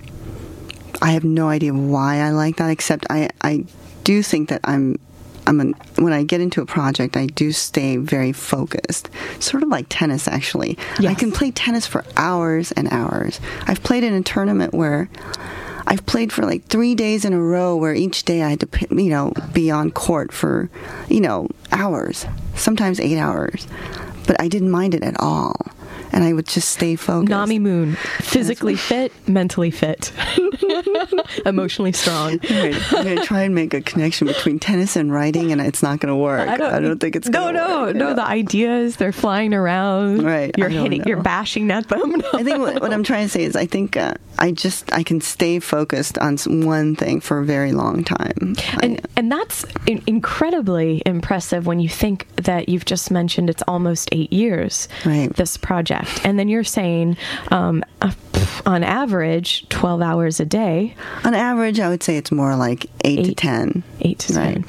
[1.01, 3.65] I have no idea why I like that, except I, I
[4.03, 4.97] do think that I'm
[5.47, 9.09] I'm an, when I get into a project, I do stay very focused.
[9.39, 10.77] Sort of like tennis, actually.
[11.11, 13.39] I can play tennis for hours and hours.
[13.65, 15.09] I've played in a tournament where
[15.87, 18.67] I've played for like three days in a row, where each day I had to,
[18.91, 20.69] you know, be on court for,
[21.07, 22.25] you know, hours,
[22.55, 23.67] sometimes eight hours.
[24.27, 25.55] But I didn't mind it at all,
[26.11, 27.29] and I would just stay focused.
[27.29, 30.11] Nami Mun, physically fit, mentally fit,
[31.45, 32.39] emotionally strong.
[32.49, 35.99] I'm going to try and make a connection between tennis and writing, and it's not
[35.99, 36.47] going to work.
[36.47, 37.95] I don't, think it's no, going to no, work.
[37.95, 38.13] no.
[38.13, 40.23] The ideas they're flying around.
[40.23, 40.99] Right, You're hitting.
[41.01, 41.05] know.
[41.07, 42.21] You're bashing that bone.
[42.33, 45.03] I think what, what I'm trying to say is I think uh, I just I
[45.03, 48.55] can stay focused on one thing for a very long time.
[48.81, 53.63] and I, and that's in- incredibly impressive when you think that you've just mentioned it's
[53.67, 55.33] almost eight years Right.
[55.35, 57.17] this project and then you're saying
[57.49, 58.11] um, uh,
[58.65, 63.23] on average 12 hours a day on average, I would say it's more like eight,
[63.23, 63.83] to Eight- ten.
[64.01, 64.53] eight to right.
[64.63, 64.65] 10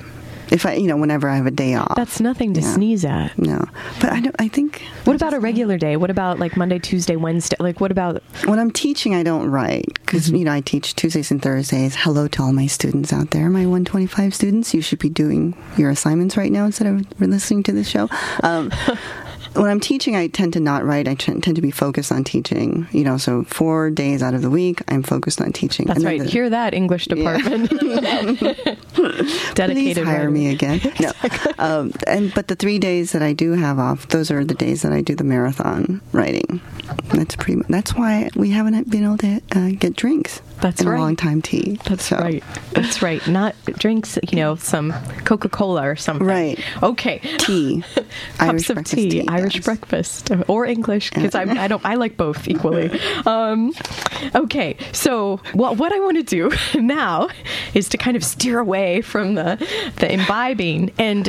[0.51, 1.95] If I, you know, whenever I have a day off.
[1.97, 2.73] that's nothing to Yeah.
[2.75, 3.65] sneeze at no,
[4.01, 4.37] but I don't.
[4.39, 7.91] I think what about a regular day what about like monday tuesday wednesday like what
[7.91, 10.37] about when I'm teaching, I don't write because Mm-hmm.
[10.37, 11.95] you know I teach Tuesdays and Thursdays.
[11.97, 14.73] Hello to all my students out there, my 125 students.
[14.75, 18.09] You should be doing your assignments right now instead of listening to this show.
[18.43, 18.71] Um,
[19.59, 21.09] when I'm teaching, I tend to not write.
[21.09, 22.87] I tend to be focused on teaching.
[22.93, 25.87] You know, so four days out of the week, I'm focused on teaching.
[25.87, 27.71] that's right the- hear that english department
[29.55, 30.31] dedicated Please hire writer.
[30.31, 30.81] me again.
[31.01, 31.13] No,
[31.59, 34.83] um, and but the three days that I do have off, those are the days
[34.83, 36.61] that I do the marathon writing.
[37.11, 37.63] That's pretty.
[37.69, 40.41] That's why we haven't been able to uh, get drinks.
[40.61, 40.97] That's right.
[40.97, 41.79] a long time tea.
[41.85, 42.43] That's So- right.
[42.73, 43.27] That's right.
[43.29, 44.93] Not drinks, you know, some
[45.25, 46.27] Coca Cola or something.
[46.27, 46.59] Right.
[46.83, 47.19] Okay.
[47.39, 47.85] Tea.
[48.39, 49.65] Cups of tea, tea, Irish yes.
[49.65, 52.91] breakfast, or English, because I, I don't, I like both equally.
[53.27, 53.73] Um,
[54.35, 56.51] okay, so what what I want to do
[56.81, 57.29] now
[57.75, 59.57] is to kind of steer away from the
[59.97, 60.91] the imbibing.
[60.99, 61.29] And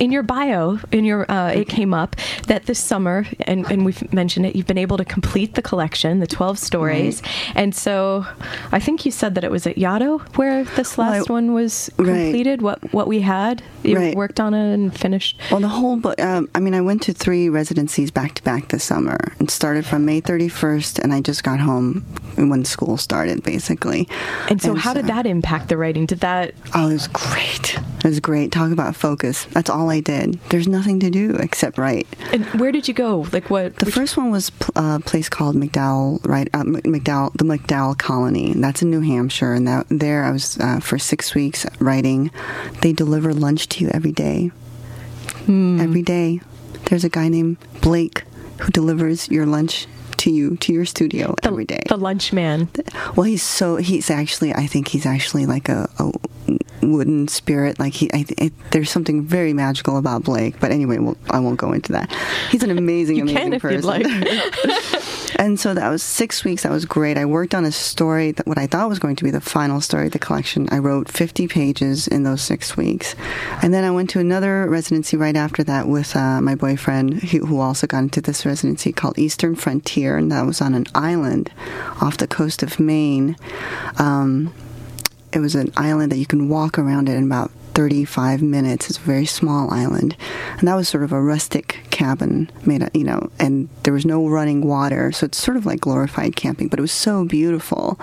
[0.00, 2.16] in your bio, in your uh, it came up
[2.46, 6.20] that this summer, and and we've mentioned it, you've been able to complete the collection,
[6.20, 7.20] the twelve stories,
[7.54, 8.26] and so
[8.72, 11.52] I think you said that it was at Yaddo where this Well, I- last one
[11.52, 12.06] was Right.
[12.06, 12.62] completed.
[12.62, 14.14] What what we had, you Right.
[14.16, 15.38] worked on it and finished.
[15.50, 16.20] Well, the whole book.
[16.20, 19.18] Um, I mean, I went to three residencies back to back this summer.
[19.40, 22.04] It started from May 31st, and I just got home
[22.36, 24.08] when school started, basically.
[24.48, 26.06] And so, how did that impact the writing?
[26.06, 26.54] Did that?
[26.74, 27.78] Oh, it was great.
[28.04, 28.52] It was great.
[28.52, 29.46] Talk about focus.
[29.52, 30.38] That's all I did.
[30.50, 32.06] There's nothing to do except write.
[32.32, 33.26] And where did you go?
[33.32, 33.76] Like what?
[33.76, 36.48] The which- first one was a place called MacDowell, right?
[36.54, 38.53] Uh, MacDowell, the MacDowell Colony.
[38.62, 39.52] That's in New Hampshire.
[39.52, 42.30] And that, there, I was uh, for six weeks writing.
[42.82, 44.50] They deliver lunch to you every day.
[45.46, 45.80] Hmm.
[45.80, 46.40] Every day,
[46.86, 48.24] there's a guy named Blake
[48.60, 49.86] who delivers your lunch
[50.18, 51.82] to you to your studio the, every day.
[51.88, 52.68] The lunch man.
[53.16, 56.12] Well, he's so he's actually I think he's actually like a, a
[56.84, 57.78] wooden spirit.
[57.78, 60.60] Like he, I, it, there's something very magical about Blake.
[60.60, 62.12] But anyway, we'll, I won't go into that.
[62.50, 64.04] He's an amazing, amazing person.
[65.36, 66.62] And so that was six weeks.
[66.62, 67.18] That was great.
[67.18, 69.80] I worked on a story that what I thought was going to be the final
[69.80, 70.68] story of the collection.
[70.70, 73.14] I wrote 50 pages in those six weeks.
[73.62, 77.46] And then I went to another residency right after that with uh, my boyfriend, who,
[77.46, 80.16] who also got into this residency called Eastern Frontier.
[80.16, 81.50] And that was on an island
[82.00, 83.36] off the coast of Maine.
[83.98, 84.54] Um,
[85.32, 88.88] it was an island that you can walk around it in about 35 minutes.
[88.88, 90.16] It's a very small island.
[90.58, 94.26] And that was sort of a rustic cabin made you know, and there was no
[94.28, 95.12] running water.
[95.12, 97.98] So it's sort of like glorified camping, but it was so beautiful.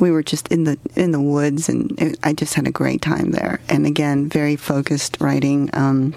[0.00, 3.02] We were just in the in the woods and it, I just had a great
[3.02, 3.60] time there.
[3.68, 5.70] And again, very focused writing.
[5.72, 6.14] Um,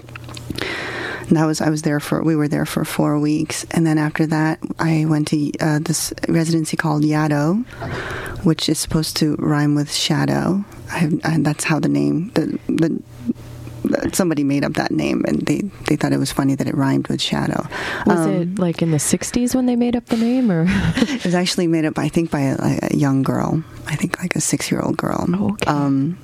[1.28, 3.98] and that was I was there for we were there for four weeks, and then
[3.98, 7.64] after that I went to uh, this residency called Yaddo,
[8.44, 10.64] which is supposed to rhyme with shadow.
[10.90, 13.02] I, and that's how the name the the
[14.12, 17.08] somebody made up that name and they, they thought it was funny that it rhymed
[17.08, 17.66] with shadow.
[18.06, 20.66] Was Um, it like in the 60s when they made up the name or?
[20.96, 22.56] It was actually made up, I think, by a,
[22.90, 23.62] a young girl.
[23.88, 25.26] I think like a six year old girl.
[25.28, 25.66] Oh, okay.
[25.70, 26.16] Um,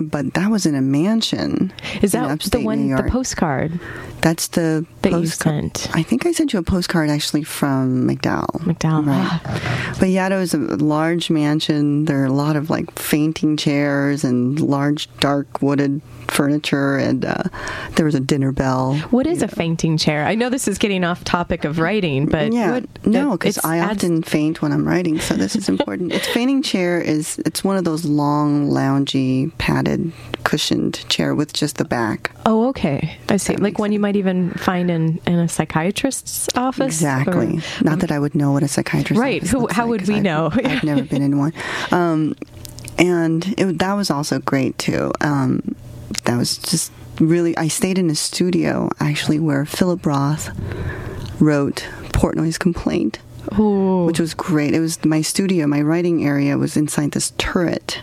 [0.00, 1.72] but that was in a mansion.
[2.02, 3.78] Is that the one, the postcard
[4.22, 5.76] That's the that you postcard.
[5.76, 5.96] sent?
[5.96, 8.60] I think I sent you a postcard actually from MacDowell.
[8.60, 9.06] MacDowell.
[9.06, 9.40] Right.
[9.44, 9.96] Ah.
[10.00, 12.06] But Yaddo is a large mansion.
[12.06, 16.00] There are a lot of like fainting chairs and large dark wooded
[16.30, 17.42] furniture, and uh,
[17.96, 18.94] there was a dinner bell.
[19.10, 20.24] What is a fainting chair?
[20.26, 23.78] I know this is getting off topic of writing, but yeah, what, no, because I
[23.78, 26.12] adds- often faint when I'm writing, so this is important.
[26.12, 30.12] it's fainting chair is it's one of those long, loungy, padded,
[30.44, 32.30] cushioned chair with just the back.
[32.46, 33.16] Oh, okay.
[33.28, 33.54] I see.
[33.54, 36.86] that Like one you might even find in, in a psychiatrist's office.
[36.86, 37.58] Exactly.
[37.58, 39.20] or- Not that I would know what a psychiatrist.
[39.20, 39.42] Right.
[39.42, 40.50] Who- how like, would we I've- know?
[40.52, 41.52] I've never been in one.
[41.92, 42.34] Um,
[42.98, 45.10] and it, that was also great too.
[45.20, 45.74] Um,
[46.24, 47.56] that was just really.
[47.56, 50.50] I stayed in a studio actually where Philip Roth
[51.40, 53.18] wrote Portnoy's Complaint.
[53.58, 54.04] Ooh.
[54.04, 54.74] Which was great.
[54.74, 58.02] It was my studio, my writing area was inside this turret.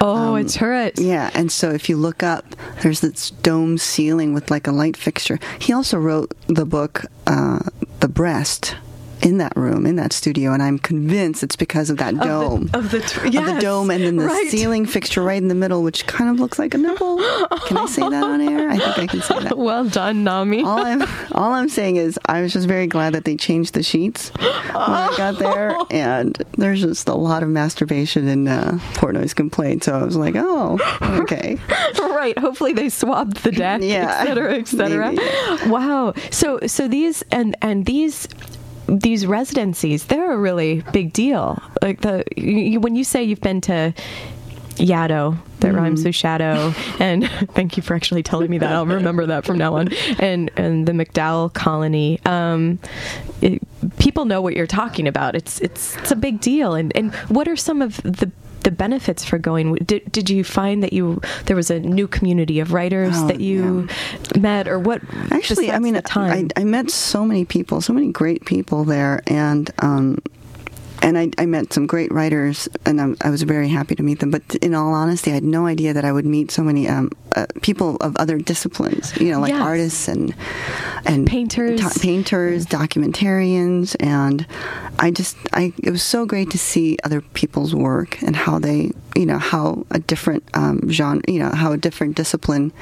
[0.00, 0.98] oh, a turret.
[0.98, 2.44] um, Yeah, and so if you look up,
[2.82, 5.40] there's this dome ceiling with like a light fixture.
[5.58, 7.58] He also wrote the book, uh,
[8.00, 8.76] The Breast,
[9.22, 12.24] in that room, in that studio, and I'm convinced it's because of that Of the-
[12.24, 12.70] dome.
[12.74, 14.48] of the tur- Of the dome, and then the right.
[14.50, 17.18] ceiling fixture right in the middle, which kind of looks like a nipple.
[17.66, 18.70] Can I say that on air?
[18.70, 19.56] I think I can say that.
[19.68, 20.62] Well done, Nami.
[20.62, 21.02] All I'm
[21.32, 24.48] all I'm saying is I was just very glad that they changed the sheets when
[24.74, 29.84] I got there, and there's just a lot of masturbation in uh, Portnoy's complaint.
[29.84, 30.78] So I was like, oh,
[31.22, 31.58] okay.
[32.00, 32.38] right.
[32.38, 35.12] Hopefully they swabbed the deck, Yeah, et cetera, et cetera.
[35.12, 35.70] maybe.
[35.70, 36.14] Wow.
[36.30, 38.26] So so these and and these
[38.88, 41.62] these residencies, they're a really big deal.
[41.82, 43.94] Like the you, when you say you've been to
[44.76, 48.72] Yaddo, that rhymes with shadow, and thank you for actually telling me that.
[48.72, 49.92] I'll remember that from now on.
[50.18, 52.20] And and the MacDowell colony.
[52.24, 52.78] Um,
[53.40, 53.62] it,
[53.98, 55.34] people know what you're talking about.
[55.34, 56.74] It's it's it's a big deal.
[56.74, 58.30] And and what are some of the
[58.68, 59.74] the benefits for going.
[59.76, 63.40] Did, did you find that you there was a new community of writers Oh, that
[63.40, 63.88] you
[64.38, 65.00] met or what
[65.30, 69.70] Actually, I mean, I, I met so many people, so many great people there, and
[69.78, 70.18] um,
[71.02, 74.20] and I, I met some great writers, and I'm, I was very happy to meet
[74.20, 74.30] them.
[74.30, 77.10] But in all honesty, I had no idea that I would meet so many um,
[77.36, 79.16] uh, people of other disciplines.
[79.18, 79.62] You know, like Yes.
[79.62, 80.34] artists and
[81.06, 81.80] and Painters.
[81.80, 84.46] ta- painters, documentarians, and
[84.98, 88.90] I just I it was so great to see other people's work and how they
[89.16, 92.72] you know how a different um, genre you know how a different discipline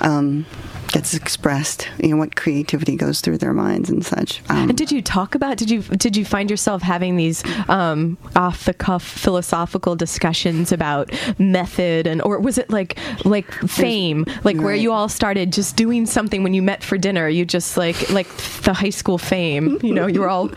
[0.00, 0.44] um,
[0.88, 1.88] gets expressed.
[1.98, 4.40] You know what creativity goes through their minds and such.
[4.48, 5.56] Um, And did you talk about?
[5.56, 11.10] Did you did you find yourself having these um, off the cuff philosophical discussions about
[11.38, 16.06] method and or was it like like fame, like where you all started just doing
[16.06, 17.28] something when you met for dinner?
[17.28, 18.28] You just like like
[18.62, 20.06] the high school fame, you know?
[20.06, 20.50] You were all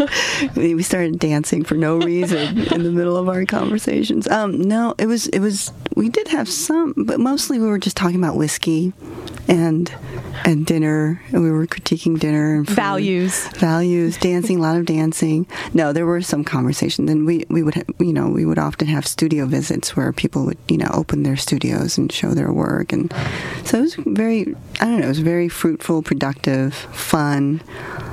[0.56, 4.28] we we started dancing for no reason in the middle of our conversations.
[4.28, 7.96] Um, no, it was it was we did have some, but mostly we were just
[7.96, 8.92] talking about whiskey
[9.48, 9.71] and
[10.44, 12.76] and dinner, and we were critiquing dinner and food.
[12.76, 13.46] Values.
[13.58, 15.46] values, dancing, a lot of dancing.
[15.74, 17.08] No, there were some conversations.
[17.08, 20.44] Then we we would ha- you know we would often have studio visits where people
[20.46, 23.12] would you know open their studios and show their work, and
[23.64, 27.62] so it was very I don't know it was a very fruitful, productive, fun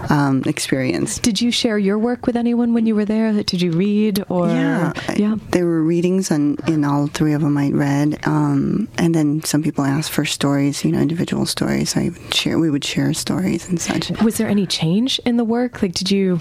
[0.09, 1.17] um, experience.
[1.17, 3.33] Did you share your work with anyone when you were there?
[3.43, 5.35] Did you read or Yeah, I- yeah?
[5.49, 8.19] There were readings, and in all three of them I read.
[8.27, 11.97] Um, and then some people asked for stories, you know, individual stories.
[11.97, 12.59] I would share.
[12.59, 14.11] We would share stories and such.
[14.21, 15.81] Was there any change in the work?
[15.81, 16.39] Like, did you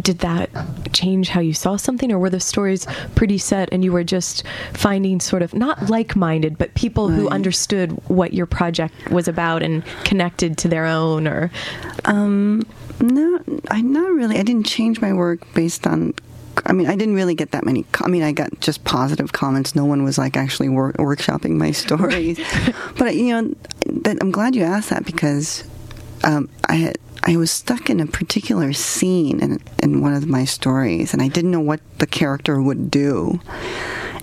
[0.00, 0.50] did that
[0.92, 4.44] change how you saw something, or were the stories pretty set and you were just
[4.72, 9.84] finding sort of not like-minded, but people who understood what your project was about and
[10.04, 11.50] connected to their own, or
[13.00, 13.40] No,
[13.70, 14.38] I not really.
[14.38, 16.14] I didn't change my work based on.
[16.64, 17.84] I mean, I didn't really get that many.
[18.02, 19.76] I mean, I got just positive comments.
[19.76, 22.40] No one was like actually wor- workshopping my stories.
[22.96, 23.54] but you know,
[23.86, 25.64] that, I'm glad you asked that because
[26.24, 26.96] um, I had.
[27.28, 31.26] I was stuck in a particular scene in, in one of my stories, and I
[31.26, 33.40] didn't know what the character would do.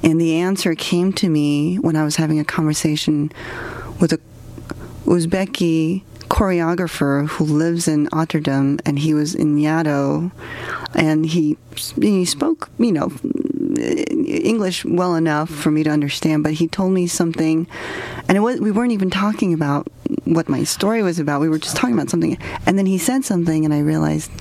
[0.01, 3.29] And the answer came to me when I was having a conversation
[3.99, 4.19] with a
[5.05, 10.31] Uzbeki choreographer who lives in Rotterdam, and he was in Yaddo,
[10.95, 11.57] and he
[12.01, 13.11] he spoke, you know,
[13.77, 16.43] English well enough for me to understand.
[16.43, 17.67] But he told me something,
[18.29, 19.87] and it was we weren't even talking about
[20.25, 21.41] what my story was about.
[21.41, 24.31] We were just talking about something, and then he said something, and I realized,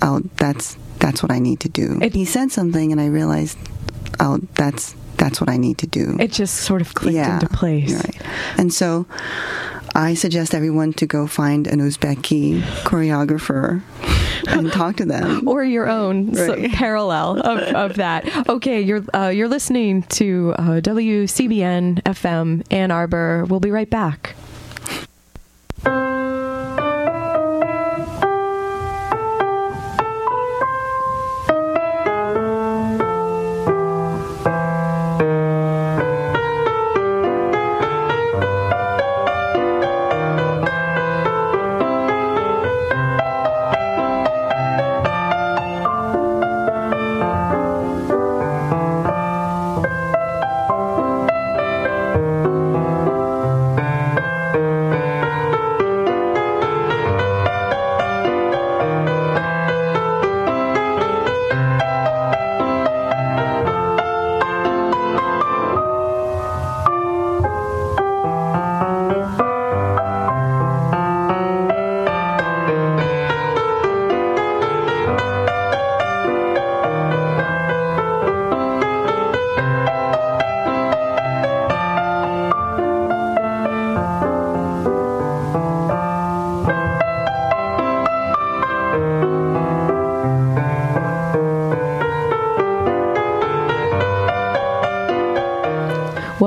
[0.00, 1.98] oh, that's that's what I need to do.
[2.00, 3.58] It- he said something, and I realized,
[4.20, 7.48] oh, that's that's what I need to do it just sort of clicked yeah, into
[7.48, 7.92] place.
[7.94, 8.20] Right.
[8.58, 9.06] And so
[9.94, 13.82] I suggest everyone to go find an Uzbeki choreographer
[14.48, 15.46] and talk to them.
[15.46, 18.48] or your own so- parallel of, of that.
[18.48, 23.44] Okay, you're uh, you're listening to uh, WCBN FM Ann Arbor.
[23.44, 24.34] We'll be right back
[25.84, 26.21] you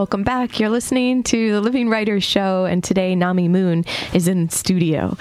[0.05, 0.59] Welcome back.
[0.59, 5.17] You're listening to the Living Writers Show, and today Nami Mun is in studio.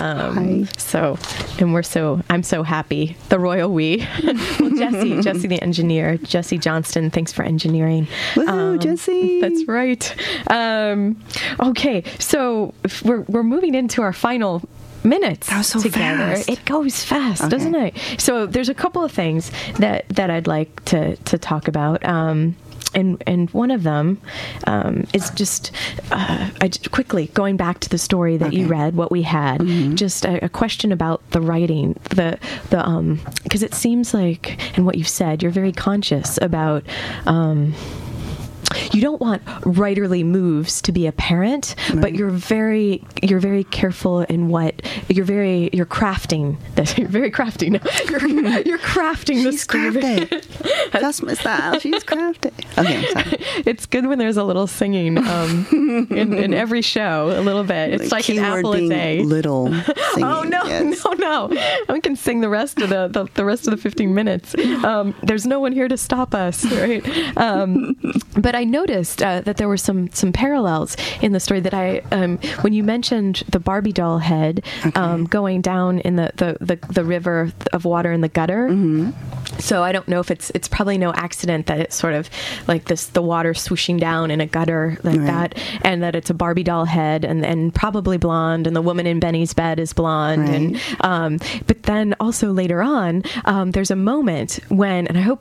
[0.00, 0.72] Um, Hi.
[0.76, 1.18] So,
[1.58, 3.16] and we're so I'm so happy.
[3.30, 4.06] The royal we.
[4.22, 7.10] well, Jesse, Jesse the engineer, Jesse Johnston.
[7.10, 8.06] Thanks for engineering.
[8.34, 9.40] Woohoo, Jesse.
[9.40, 10.14] That's right.
[10.52, 11.20] Um,
[11.58, 12.74] okay, so
[13.04, 14.62] we're we're moving into our final
[15.02, 16.36] minutes That was so together.
[16.36, 16.48] fast.
[16.48, 17.50] It goes fast, Okay.
[17.50, 17.96] doesn't it?
[18.18, 22.04] So there's a couple of things that that I'd like to to talk about.
[22.04, 22.54] Um,
[22.94, 24.20] and and one of them
[24.66, 25.72] um, is just
[26.10, 29.60] uh, I, quickly going back to the story that you read, what we had.
[29.96, 32.38] Just a, a question about the writing, the
[32.70, 36.84] the um because it seems like, and what you've said, you're very conscious about.
[37.26, 37.74] Um,
[38.92, 44.48] you don't want writerly moves to be apparent, but you're very you're very careful in
[44.48, 44.74] what
[45.08, 46.96] you're very you're crafting this.
[46.98, 47.70] You're very crafty.
[47.70, 48.28] No, you're,
[48.60, 49.92] you're crafting the She's story.
[50.26, 50.40] crafty.
[50.92, 51.78] That's my style.
[51.78, 52.48] She's crafty.
[52.76, 53.36] Okay, I'm sorry.
[53.66, 55.66] It's good when there's a little singing um,
[56.10, 57.92] in, in every show, a little bit.
[58.00, 59.22] It's like an apple a day.
[59.22, 59.66] little.
[59.72, 61.04] Singing, Oh no, yes.
[61.04, 61.48] no, no!
[61.88, 64.54] I can sing the rest of the, the, the rest of the fifteen minutes.
[64.84, 67.06] Um, there's no one here to stop us, right?
[67.36, 67.96] Um,
[68.36, 72.02] but I noticed uh, that there were some some parallels in the story that I
[72.10, 74.64] um, when you mentioned the Barbie doll head
[74.96, 78.66] um, going down in the, the, the, the river of water in the gutter.
[79.60, 82.28] So I don't know if it's it's probably no accident that it's sort of
[82.66, 85.26] like this the water swooshing down in a gutter like Right.
[85.26, 85.48] that,
[85.82, 89.20] and that it's a Barbie doll head and and probably blonde, and the woman in
[89.20, 91.38] Benny's bed is blonde, and um,
[91.68, 95.40] but then also later on, um, there's a moment when, and I hope.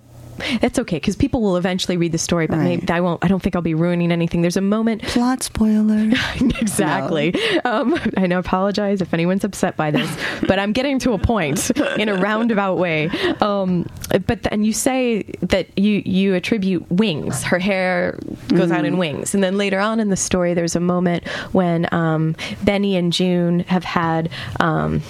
[0.61, 2.63] That's okay because people will eventually read the story, but Right.
[2.79, 3.23] maybe I won't.
[3.23, 4.41] I don't think I'll be ruining anything.
[4.41, 6.11] There's a moment Plot spoiler.
[6.59, 7.33] exactly.
[7.65, 8.39] Um, I know.
[8.39, 10.09] Apologize if anyone's upset by this,
[10.47, 13.09] but I'm getting to a point in a roundabout way.
[13.41, 13.85] Um,
[14.25, 17.43] but then you say that you you attribute wings.
[17.43, 18.19] Her hair
[18.49, 21.87] goes out in wings, and then later on in the story, there's a moment when
[21.93, 24.29] um, Benny and Joon have had.
[24.59, 25.01] Um,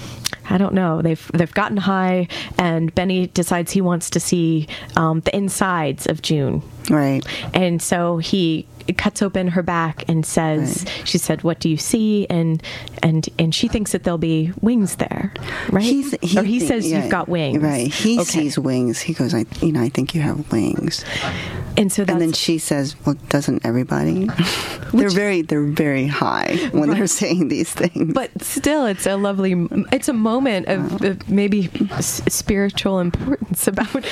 [0.50, 1.02] I don't know.
[1.02, 2.28] They've they've gotten high,
[2.58, 6.62] and Benny decides he wants to see um, the insides of Joon.
[6.90, 7.24] Right.
[7.54, 8.66] And so he
[8.96, 12.62] cuts open her back and says, "She said, what do you see?" And
[13.02, 15.32] and and she thinks that there'll be wings there,
[15.70, 15.82] right?
[15.84, 17.92] He's- or he thi- says yeah, you've got wings, Right.
[17.92, 18.24] He Okay.
[18.24, 19.00] sees wings.
[19.00, 21.04] He goes, I, you know, I think you have wings.
[21.76, 24.28] and so And then she says, "Well, doesn't everybody?"
[24.94, 28.12] they're very, they're very high when they're saying these things.
[28.14, 29.54] but still it's a lovely
[29.92, 34.04] it's a moment of, of maybe s- spiritual importance about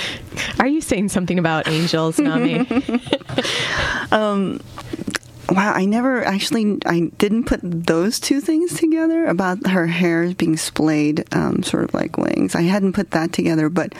[0.61, 2.67] are you saying something about angels nami
[4.13, 4.61] um,
[5.49, 10.57] Wow, I never actually I didn't put those two things together about her hair being
[10.57, 12.57] splayed, um, sort of like wings.
[12.57, 13.95] I hadn't put that together, but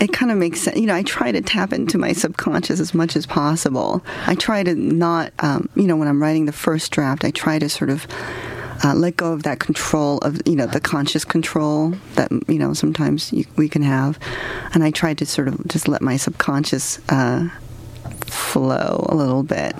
[0.00, 0.78] it kind of makes sense.
[0.78, 4.02] You know, I try to tap into my subconscious as much as possible.
[4.26, 7.58] I try to not, um, you know, when I'm writing the first draft, I try
[7.58, 8.06] to sort of.
[8.84, 12.72] Uh, let go of that control of you know the conscious control that you know
[12.72, 14.20] sometimes you, we can have,
[14.72, 17.48] and I try to sort of just let my subconscious uh,
[18.30, 19.74] flow a little bit.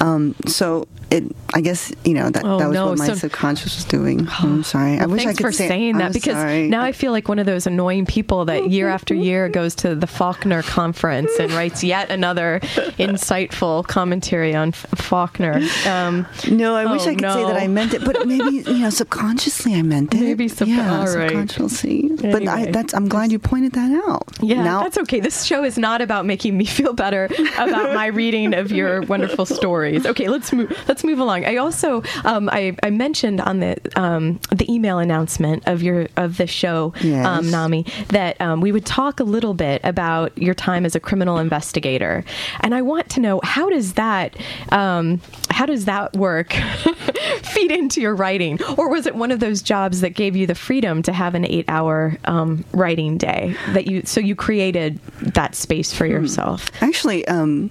[0.00, 3.14] Um, so it, I guess, you know, that, Oh, that was no, what my so-
[3.14, 4.26] subconscious was doing.
[4.40, 4.98] I'm sorry.
[4.98, 6.68] I wish Thanks I could for say, saying that I'm because sorry.
[6.68, 9.94] now I feel like one of those annoying people that year after year goes to
[9.94, 12.60] the Faulkner conference and writes yet another
[12.98, 15.60] insightful commentary on Faulkner.
[15.86, 18.78] Um, no, I wish Oh, I could say that I meant it, but maybe you
[18.78, 20.20] know, subconsciously I meant it.
[20.20, 21.28] Maybe sub- yeah, right.
[21.28, 22.10] subconsciously.
[22.16, 22.70] But I, Anyway.
[22.72, 24.24] that's I'm glad you pointed that out.
[24.40, 25.20] yeah, now, that's okay.
[25.20, 27.26] This show is not about making me feel better
[27.58, 30.04] about my reading of your wonderful stories.
[30.06, 30.76] Okay, let's move.
[30.88, 31.44] Let's move along.
[31.44, 36.36] I also um, I, I mentioned on the um, the email announcement of your of
[36.36, 37.26] the show, Yes.
[37.26, 41.00] um, Nami, that um, we would talk a little bit about your time as a
[41.00, 42.24] criminal investigator,
[42.60, 44.36] and I want to know how does that
[44.72, 45.20] um,
[45.50, 46.52] how does that work
[47.42, 50.54] feed into your writing, or was it one of those jobs that gave you the
[50.54, 55.54] freedom to have an eight hour um, writing day that you so you created that
[55.54, 56.70] space for yourself?
[56.82, 57.70] Actually, um,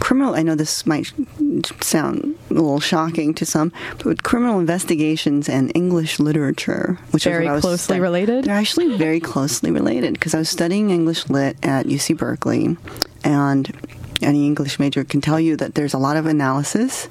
[0.00, 0.34] criminal.
[0.34, 1.12] I know this might
[1.80, 3.72] sound a little shocking to some,
[4.02, 8.44] but criminal investigations and English literature, which Very is what I was closely stu- related?
[8.44, 12.76] They're actually very closely related because I was studying English lit at UC Berkeley,
[13.22, 13.72] and
[14.24, 17.08] any English major can tell you that there's a lot of analysis,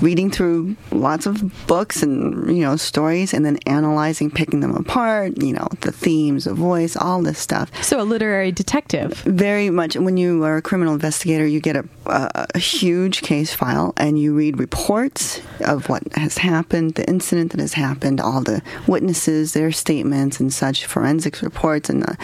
[0.00, 5.40] reading through lots of books and you know stories, and then analyzing, picking them apart.
[5.42, 9.12] You know the themes, the voice, all this stuff So a literary detective.
[9.26, 13.52] very much when you are a criminal investigator you get a, a, a huge case
[13.54, 18.40] file and you read reports of what has happened the incident that has happened all
[18.42, 22.14] the witnesses their statements and such forensics reports and uh,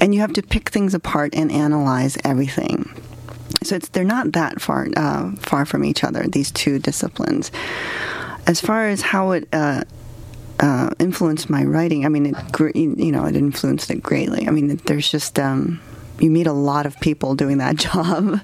[0.00, 2.88] and you have to pick things apart and analyze everything
[3.62, 7.50] so it's they're not that far uh, far from each other these two disciplines
[8.46, 9.84] as far as how it uh,
[10.60, 12.04] uh, influenced my writing.
[12.04, 12.36] I mean, it
[12.74, 14.48] you know, it influenced it greatly.
[14.48, 15.80] I mean, there's just um,
[16.20, 18.40] you meet a lot of people doing that job.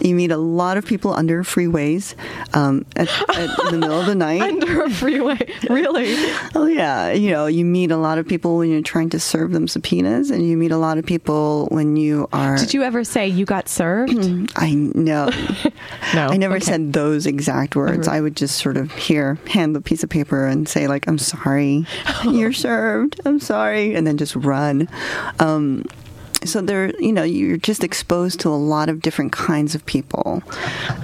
[0.00, 2.14] you meet a lot of people under freeways
[2.54, 4.42] um, at, at in the middle of the night.
[4.52, 5.38] Under a freeway.
[5.68, 6.14] Really?
[6.54, 9.52] Oh yeah, you know, you meet a lot of people when you're trying to serve
[9.52, 12.56] them subpoenas, and you meet a lot of people when you are.
[12.58, 14.12] Did you ever say you got served?
[14.56, 15.30] I know.
[16.14, 16.28] No.
[16.28, 16.64] I never Okay.
[16.66, 18.06] said those exact words.
[18.06, 21.18] I would just sort of here hand the piece of paper and say like, "I'm
[21.18, 21.86] sorry,
[22.24, 23.20] you're served.
[23.24, 24.88] I'm sorry," and then just run.
[25.38, 25.84] Um,
[26.44, 30.42] so there, you know, you're just exposed to a lot of different kinds of people,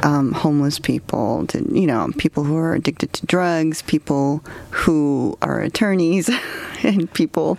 [0.03, 5.61] um, homeless people, to you know, people who are addicted to drugs, people who are
[5.61, 6.29] attorneys,
[6.85, 7.57] and people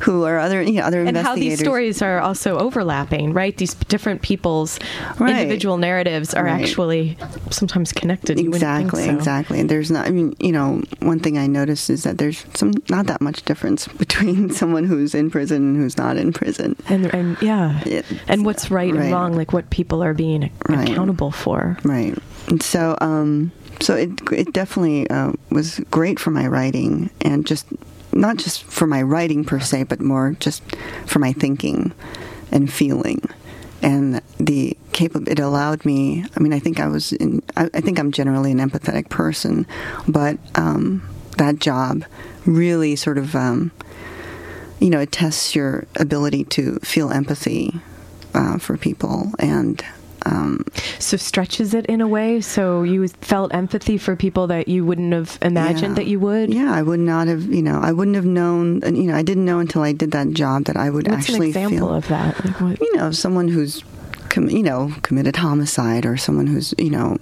[0.00, 3.56] who are other, you know, other and how these stories are also overlapping, right?
[3.56, 4.78] These different people's
[5.18, 5.36] Right.
[5.36, 6.62] individual narratives are Right.
[6.62, 7.16] actually
[7.50, 8.38] sometimes connected.
[8.40, 9.14] You wouldn't think Exactly, so.
[9.16, 9.60] exactly.
[9.60, 10.06] And there's not.
[10.06, 13.44] I mean, you know, one thing I noticed is that there's some not that much
[13.44, 16.76] difference between someone who's in prison and who's not in prison.
[16.88, 20.88] And, and yeah, It's- and what's right, and wrong, like what people are being Right.
[20.88, 21.78] accountable for.
[21.84, 22.16] Right.
[22.48, 27.66] And so, um, so it it definitely uh, was great for my writing, and just
[28.12, 30.62] not just for my writing per se, but more just
[31.06, 31.92] for my thinking
[32.50, 33.22] and feeling.
[33.82, 36.24] And the capable, it allowed me.
[36.36, 37.12] I mean, I think I was.
[37.12, 39.66] In, I, I think I'm generally an empathetic person,
[40.06, 41.02] but um,
[41.38, 42.04] that job
[42.46, 43.72] really sort of, um,
[44.78, 47.74] you know, it tests your ability to feel empathy
[48.34, 49.84] uh, for people and.
[50.26, 50.64] Um,
[50.98, 52.40] So stretches it in a way.
[52.40, 56.04] So you felt empathy for people that you wouldn't have imagined Yeah.
[56.04, 56.52] that you would.
[56.54, 59.22] Yeah, I would not have, you know, I wouldn't have known, and, you know, I
[59.22, 61.94] didn't know until I did that job that I would What's an actually example feel,
[61.94, 62.44] of that?
[62.44, 62.80] Like what?
[62.80, 63.82] you know, someone who's,
[64.28, 67.18] com- you know, committed homicide or someone who's, you know,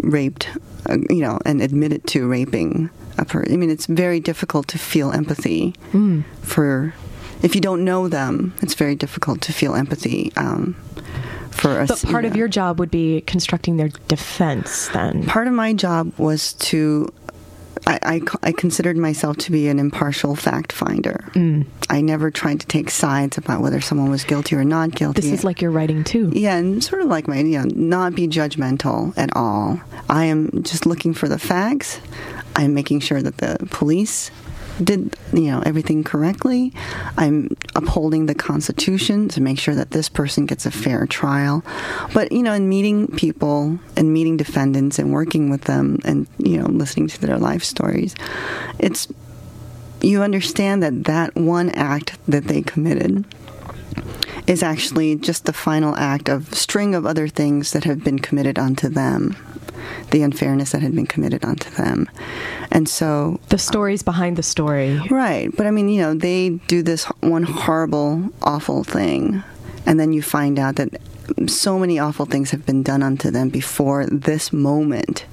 [0.00, 0.48] raped,
[0.88, 3.52] uh, you know, and admitted to raping a person.
[3.52, 6.22] I mean, it's very difficult to feel empathy Mm.
[6.42, 6.94] for,
[7.42, 10.76] if you don't know them, it's very difficult to feel empathy um,
[11.50, 11.88] for us.
[11.88, 15.26] But part of your job would be constructing their defense then.
[15.26, 17.12] part of my job was to
[17.86, 21.24] I, I, I considered myself to be an impartial fact finder.
[21.32, 21.66] Mm.
[21.88, 25.22] I never tried to take sides about whether someone was guilty or not guilty.
[25.22, 26.30] This is like your writing too.
[26.34, 29.80] yeah, and sort of like my, you know, not be judgmental at all.
[30.08, 32.00] I am just looking for the facts.
[32.56, 34.30] I'm making sure that the police
[34.84, 36.72] did, you know, everything correctly.
[37.16, 41.64] I'm upholding the Constitution to make sure that this person gets a fair trial.
[42.14, 46.58] But, you know, in meeting people and meeting defendants and working with them and, you
[46.58, 48.14] know, listening to their life stories,
[48.78, 49.08] it's,
[50.00, 53.24] you understand that that one act that they committed
[54.46, 58.58] is actually just the final act of string of other things that have been committed
[58.58, 59.36] onto them
[60.10, 62.08] the unfairness that had been committed onto them.
[62.70, 65.00] And so The stories behind the story.
[65.10, 65.54] right.
[65.56, 69.42] But i mean you know they do this one horrible awful thing.
[69.86, 71.00] And then you find out that
[71.46, 75.24] so many awful things have been done unto them before this moment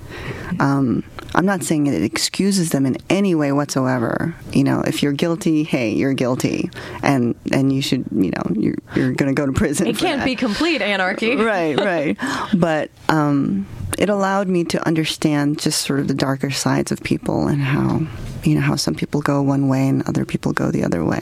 [0.60, 1.04] um,
[1.36, 5.64] i'm not saying it excuses them in any way whatsoever you know if you're guilty
[5.64, 6.70] hey you're guilty
[7.04, 10.20] and and you should you know you're, you're gonna go to prison It for can't
[10.20, 11.36] that be complete anarchy.
[11.54, 12.18] right, right.
[12.56, 13.68] But um,
[13.98, 18.02] it allowed me to understand just sort of the darker sides of people and how
[18.44, 21.22] you know how some people go one way and other people go the other way.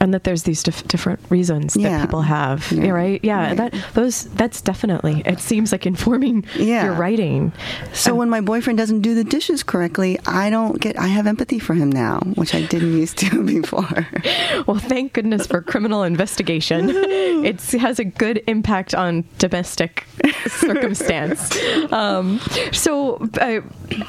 [0.00, 1.90] and that there's these dif- different reasons Yeah.
[1.98, 2.84] that people have Yeah.
[2.84, 2.90] yeah.
[2.90, 3.56] right yeah Right.
[3.58, 6.84] that those that's definitely it seems like informing Yeah.
[6.84, 7.52] your writing
[7.92, 10.98] So when my boyfriend doesn't do the dishes correctly, I don't get.
[10.98, 14.06] I have empathy for him now, which I didn't used to before.
[14.66, 20.04] well thank goodness for criminal investigation it has a good impact on domestic
[20.46, 21.40] circumstance
[21.92, 22.38] um,
[22.72, 23.60] so uh,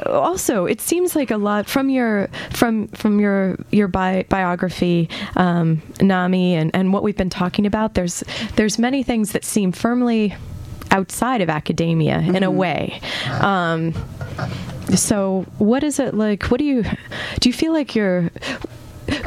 [0.10, 5.82] also it seems like a lot from your from from your your bi- biography um,
[6.02, 8.24] nami and and what we've been talking about there's
[8.56, 10.36] there's many things that seem firmly
[10.92, 13.00] outside of academia in a way.
[13.40, 13.94] Um,
[14.96, 16.84] so what is it like what do you
[17.40, 18.30] do you feel like you're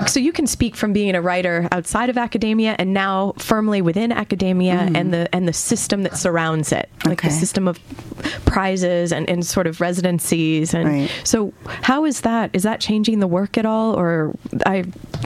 [0.07, 4.12] so you can speak from being a writer outside of academia and now firmly within
[4.12, 7.28] academia and the and the system that surrounds it like Okay.
[7.28, 7.78] the system of
[8.45, 11.11] prizes and, and sort of residencies and Right.
[11.24, 14.35] so how is that is that changing the work at all or
[14.66, 14.85] i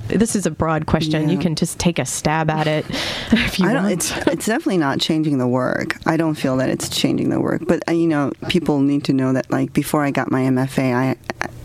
[0.08, 2.84] this is a broad question you can just take a stab at it
[3.32, 3.82] if you I don't.
[3.84, 5.96] want It's it's definitely not changing the work.
[6.06, 7.62] I don't feel that it's changing the work.
[7.66, 10.94] But uh, you know, people need to know that like before I got my MFA,
[10.94, 11.16] I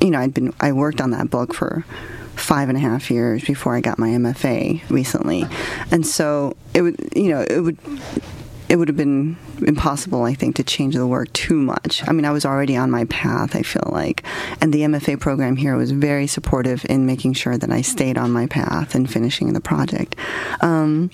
[0.02, 1.86] you know I'd been I worked on that book for
[2.36, 5.46] five and a half years before I got my MFA recently,
[5.92, 7.78] and so it would you know it would
[8.74, 12.02] it would have been impossible, I think, to change the work too much.
[12.08, 14.24] I mean, I was already on my path, I feel like.
[14.62, 18.32] And the MFA program here was very supportive in making sure that I stayed on
[18.32, 20.16] my path and finishing the project.
[20.62, 21.12] Um,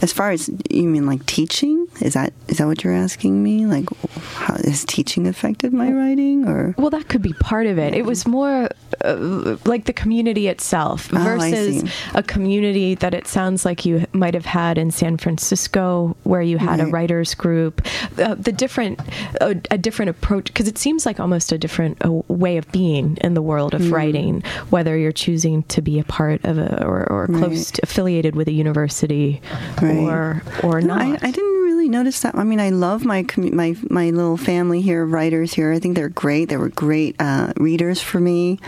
[0.00, 3.66] as far as you mean like teaching, is that is that what you're asking me?
[3.66, 3.86] Like,
[4.34, 6.74] how has teaching affected my writing or?
[6.76, 7.94] Well, that could be part of it.
[7.94, 8.68] It was more
[9.04, 11.88] uh, like the community itself Oh, versus see.
[12.14, 16.58] a community that it sounds like you might have had in San Francisco, where you
[16.58, 17.80] had a writers group.
[18.18, 19.00] Uh, the different,
[19.40, 23.16] uh, a different approach, because it seems like almost a different uh, way of being
[23.20, 23.92] in the world of Mm.
[23.92, 24.42] writing.
[24.70, 27.74] Whether you're choosing to be a part of a or, or close Right.
[27.74, 29.40] to, affiliated with a university
[29.82, 29.96] Right.
[29.98, 31.22] or or No, not.
[31.22, 32.34] I, I didn't really notice that.
[32.34, 35.72] I mean, I love my my my little family here writers here.
[35.72, 36.48] I think they're great.
[36.48, 38.58] They were great uh, readers for me,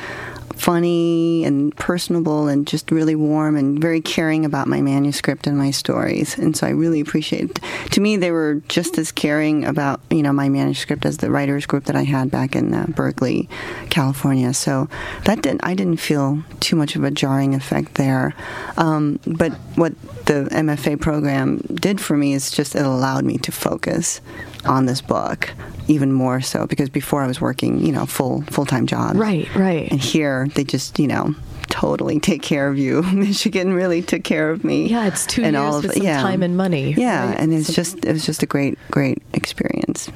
[0.54, 5.70] funny and personable, and just really warm and very caring about my manuscript and my
[5.70, 6.36] stories.
[6.36, 7.58] And so I really appreciate.
[7.92, 11.64] To me, they were just as caring about you know my manuscript as the writers
[11.64, 13.48] group that I had back in uh, Berkeley,
[13.88, 14.52] California.
[14.52, 14.88] So
[15.24, 18.34] that didn't I didn't feel too much of a jarring effect there.
[18.76, 19.94] Um, but what
[20.26, 24.20] the MFA program did for me is just it allowed me to focus
[24.64, 25.52] on this book
[25.88, 29.16] even more so because before I was working, you know, full full time jobs.
[29.16, 29.90] right, right.
[29.90, 31.34] And here they just, you know,
[31.68, 33.02] totally take care of you.
[33.12, 34.88] Michigan really took care of me.
[34.88, 36.20] Yeah, it's two and years all of with yeah.
[36.22, 36.92] time and money.
[36.92, 37.38] Yeah, right?
[37.38, 40.10] and it's just it was just a great great experience.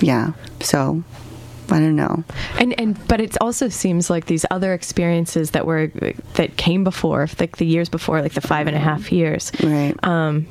[0.00, 0.32] Yeah.
[0.60, 1.02] So
[1.68, 2.24] I don't know.
[2.58, 5.88] And and but it also seems like these other experiences that were
[6.34, 9.52] that came before, like the years before, like the five and a half years.
[9.62, 9.94] Right.
[10.02, 10.46] Um,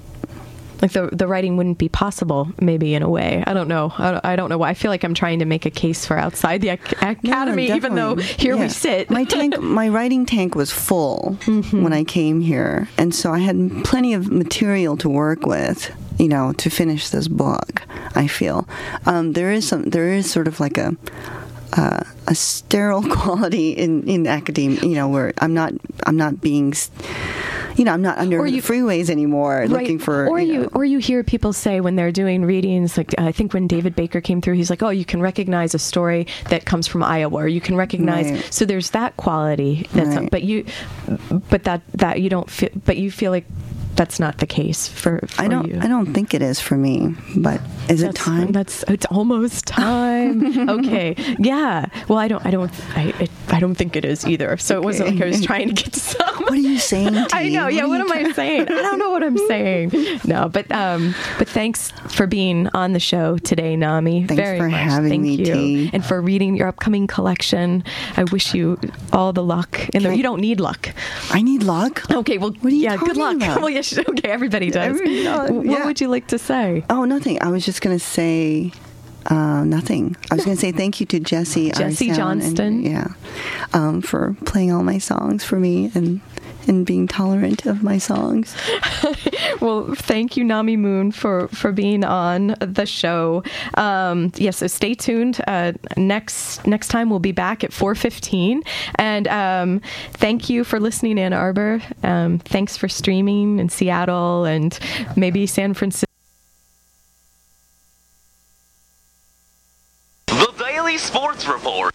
[0.81, 3.43] like the the writing wouldn't be possible, maybe in a way.
[3.45, 3.93] I don't know.
[3.97, 4.57] I don't, I don't know.
[4.57, 4.69] why.
[4.69, 7.75] I feel like I'm trying to make a case for outside the ac- academy, Yeah,
[7.75, 9.09] even though here we sit.
[9.09, 11.83] my tank, my writing tank was full Mm-hmm.
[11.83, 15.91] when I came here, and so I had plenty of material to work with.
[16.19, 17.81] You know, to finish this book,
[18.13, 18.67] I feel
[19.05, 19.83] um, there is some.
[19.83, 20.95] There is sort of like a.
[21.71, 25.71] Uh, a sterile quality in, in academia, you know, where I'm not
[26.07, 26.89] I'm not being s-
[27.75, 30.27] you know, I'm not under you- freeways anymore looking for.
[30.27, 30.69] or you, know.
[30.73, 34.21] or you hear people say when they're doing readings like i think when david baker
[34.21, 37.47] came through he's like oh you can recognize a story that comes from iowa or
[37.47, 38.53] you can recognize Right.
[38.53, 40.29] so there's that quality that's Right.
[40.31, 40.65] but you
[41.49, 43.45] but that that you don't feel but you feel like
[43.99, 45.67] that's not the case for, for I don't.
[45.67, 47.15] you I don't think it is for me.
[47.35, 48.53] But is it time?
[48.53, 50.69] That's it's almost time.
[50.69, 51.85] okay, yeah.
[52.07, 52.45] Well, I don't.
[52.45, 52.71] I don't.
[52.97, 53.13] I.
[53.19, 54.55] It, I don't think it is either.
[54.55, 56.33] So it wasn't like I was trying to get to some.
[56.43, 57.13] What are you saying?
[57.33, 57.67] I know.
[57.67, 57.87] Yeah.
[57.87, 58.61] What am I saying?
[58.61, 59.91] I don't know what I'm saying.
[60.23, 64.25] No, but um, but thanks for being on the show today, Nami.
[64.27, 64.79] Thanks Very for much.
[64.79, 65.89] having Thank me, you, T.
[65.91, 67.83] and for reading your upcoming collection.
[68.15, 68.79] I wish you
[69.11, 69.77] all the luck.
[69.93, 70.87] In the, Can I- you don't need luck.
[71.31, 72.09] I need luck.
[72.09, 72.37] Okay.
[72.37, 72.51] Well.
[72.61, 72.95] What are you yeah.
[72.95, 73.35] Good luck.
[73.35, 73.59] about?
[73.59, 73.88] well, yes.
[74.09, 74.29] Okay.
[74.29, 74.99] Everybody does.
[74.99, 75.85] Every- no, what yeah.
[75.85, 76.83] would you like to say?
[76.89, 77.41] Oh, nothing.
[77.41, 78.71] I was just going to say
[79.27, 80.15] uh, nothing.
[80.31, 81.71] I was going to say thank you to Jesse.
[81.75, 82.83] Jesse sound and- Johnston.
[82.83, 83.07] yeah,
[83.73, 86.21] um, for playing all my songs for me and
[86.69, 88.55] and being tolerant of my songs.
[89.61, 93.43] Well, thank you, Nami Mun, for for being on the show.
[93.73, 95.41] Um, yeah, so stay tuned.
[95.47, 98.63] Uh, next next time we'll be back at four fifteen,
[98.95, 99.81] and um,
[100.13, 101.81] thank you for listening, Ann Arbor.
[102.03, 104.79] Um, thanks for streaming in Seattle and
[105.17, 106.05] maybe San Francisco.
[110.27, 111.93] The Daily Sports Report.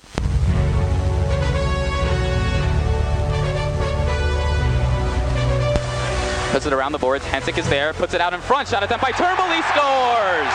[6.54, 7.24] Puts it around the boards.
[7.24, 7.92] Hensick is there.
[7.98, 8.68] Puts it out in front.
[8.68, 9.50] Shot attempt by Turnbull.
[9.50, 10.54] He scores.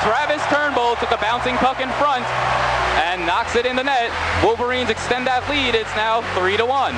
[0.00, 2.24] Travis Turnbull took a bouncing puck in front
[3.04, 4.08] and knocks it in the net.
[4.40, 5.76] Wolverines extend that lead.
[5.76, 6.96] It's now three to one.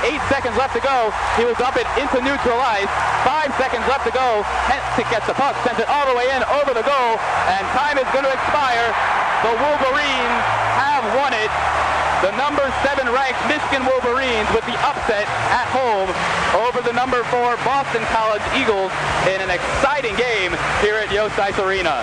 [0.00, 1.12] Eight seconds left to go.
[1.36, 2.88] He was up it into neutral ice.
[3.20, 4.40] Five seconds left to go.
[4.64, 7.20] Hensick gets the puck, sends it all the way in over the goal,
[7.52, 8.96] and time is going to expire.
[9.44, 10.40] The Wolverines
[10.80, 11.52] have won it.
[12.24, 16.08] The number seven ranked Michigan Wolverines with the upset at home
[16.66, 18.90] over the number four Boston College Eagles
[19.28, 22.02] in an exciting game here at Yost Ice Arena.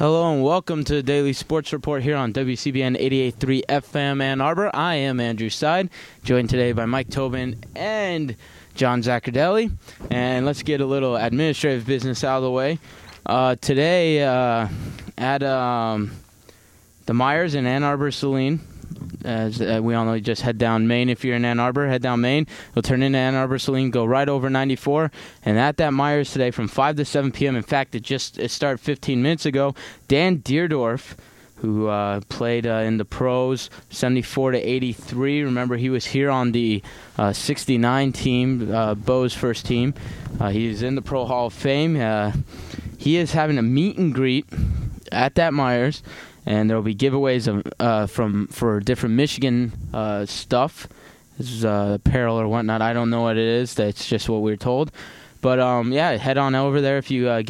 [0.00, 4.74] Hello and welcome to the Daily Sports Report here on WCBN 88.3 FM Ann Arbor.
[4.74, 5.90] I am Andrew Side,
[6.24, 8.34] joined today by Mike Tobin and
[8.74, 9.70] John Zaccardelli.
[10.10, 12.78] And let's get a little administrative business out of the way.
[13.26, 14.68] Uh, today uh,
[15.18, 16.12] at um,
[17.06, 18.60] the Meijer's in Ann Arbor Saline,
[19.24, 21.08] as uh, we all know, you just head down Main.
[21.08, 22.46] If you're in Ann Arbor, head down Main.
[22.74, 25.10] You'll turn into Ann Arbor Saline, go right over 94.
[25.44, 27.56] And at that Meijer's today from 5 to 7 p.m.
[27.56, 29.74] In fact, it just it started 15 minutes ago.
[30.08, 31.16] Dan Dierdorf,
[31.60, 35.42] who uh, played uh, in the pros 74 to 83.
[35.42, 36.82] Remember, he was here on the
[37.18, 39.94] uh, 69 team, uh, Bo's first team.
[40.38, 42.00] Uh, he's in the Pro Hall of Fame.
[42.00, 42.32] Uh,
[42.98, 44.46] he is having a meet and greet
[45.12, 46.02] at that Meijer's,
[46.46, 47.46] and there will be giveaways
[47.78, 49.72] of, from for different Michigan
[50.26, 50.88] stuff.
[51.36, 52.82] This is apparel or whatnot.
[52.82, 53.74] I don't know what it is.
[53.74, 54.92] That's just what we are told.
[55.40, 57.48] But um, yeah, head on over there if you get.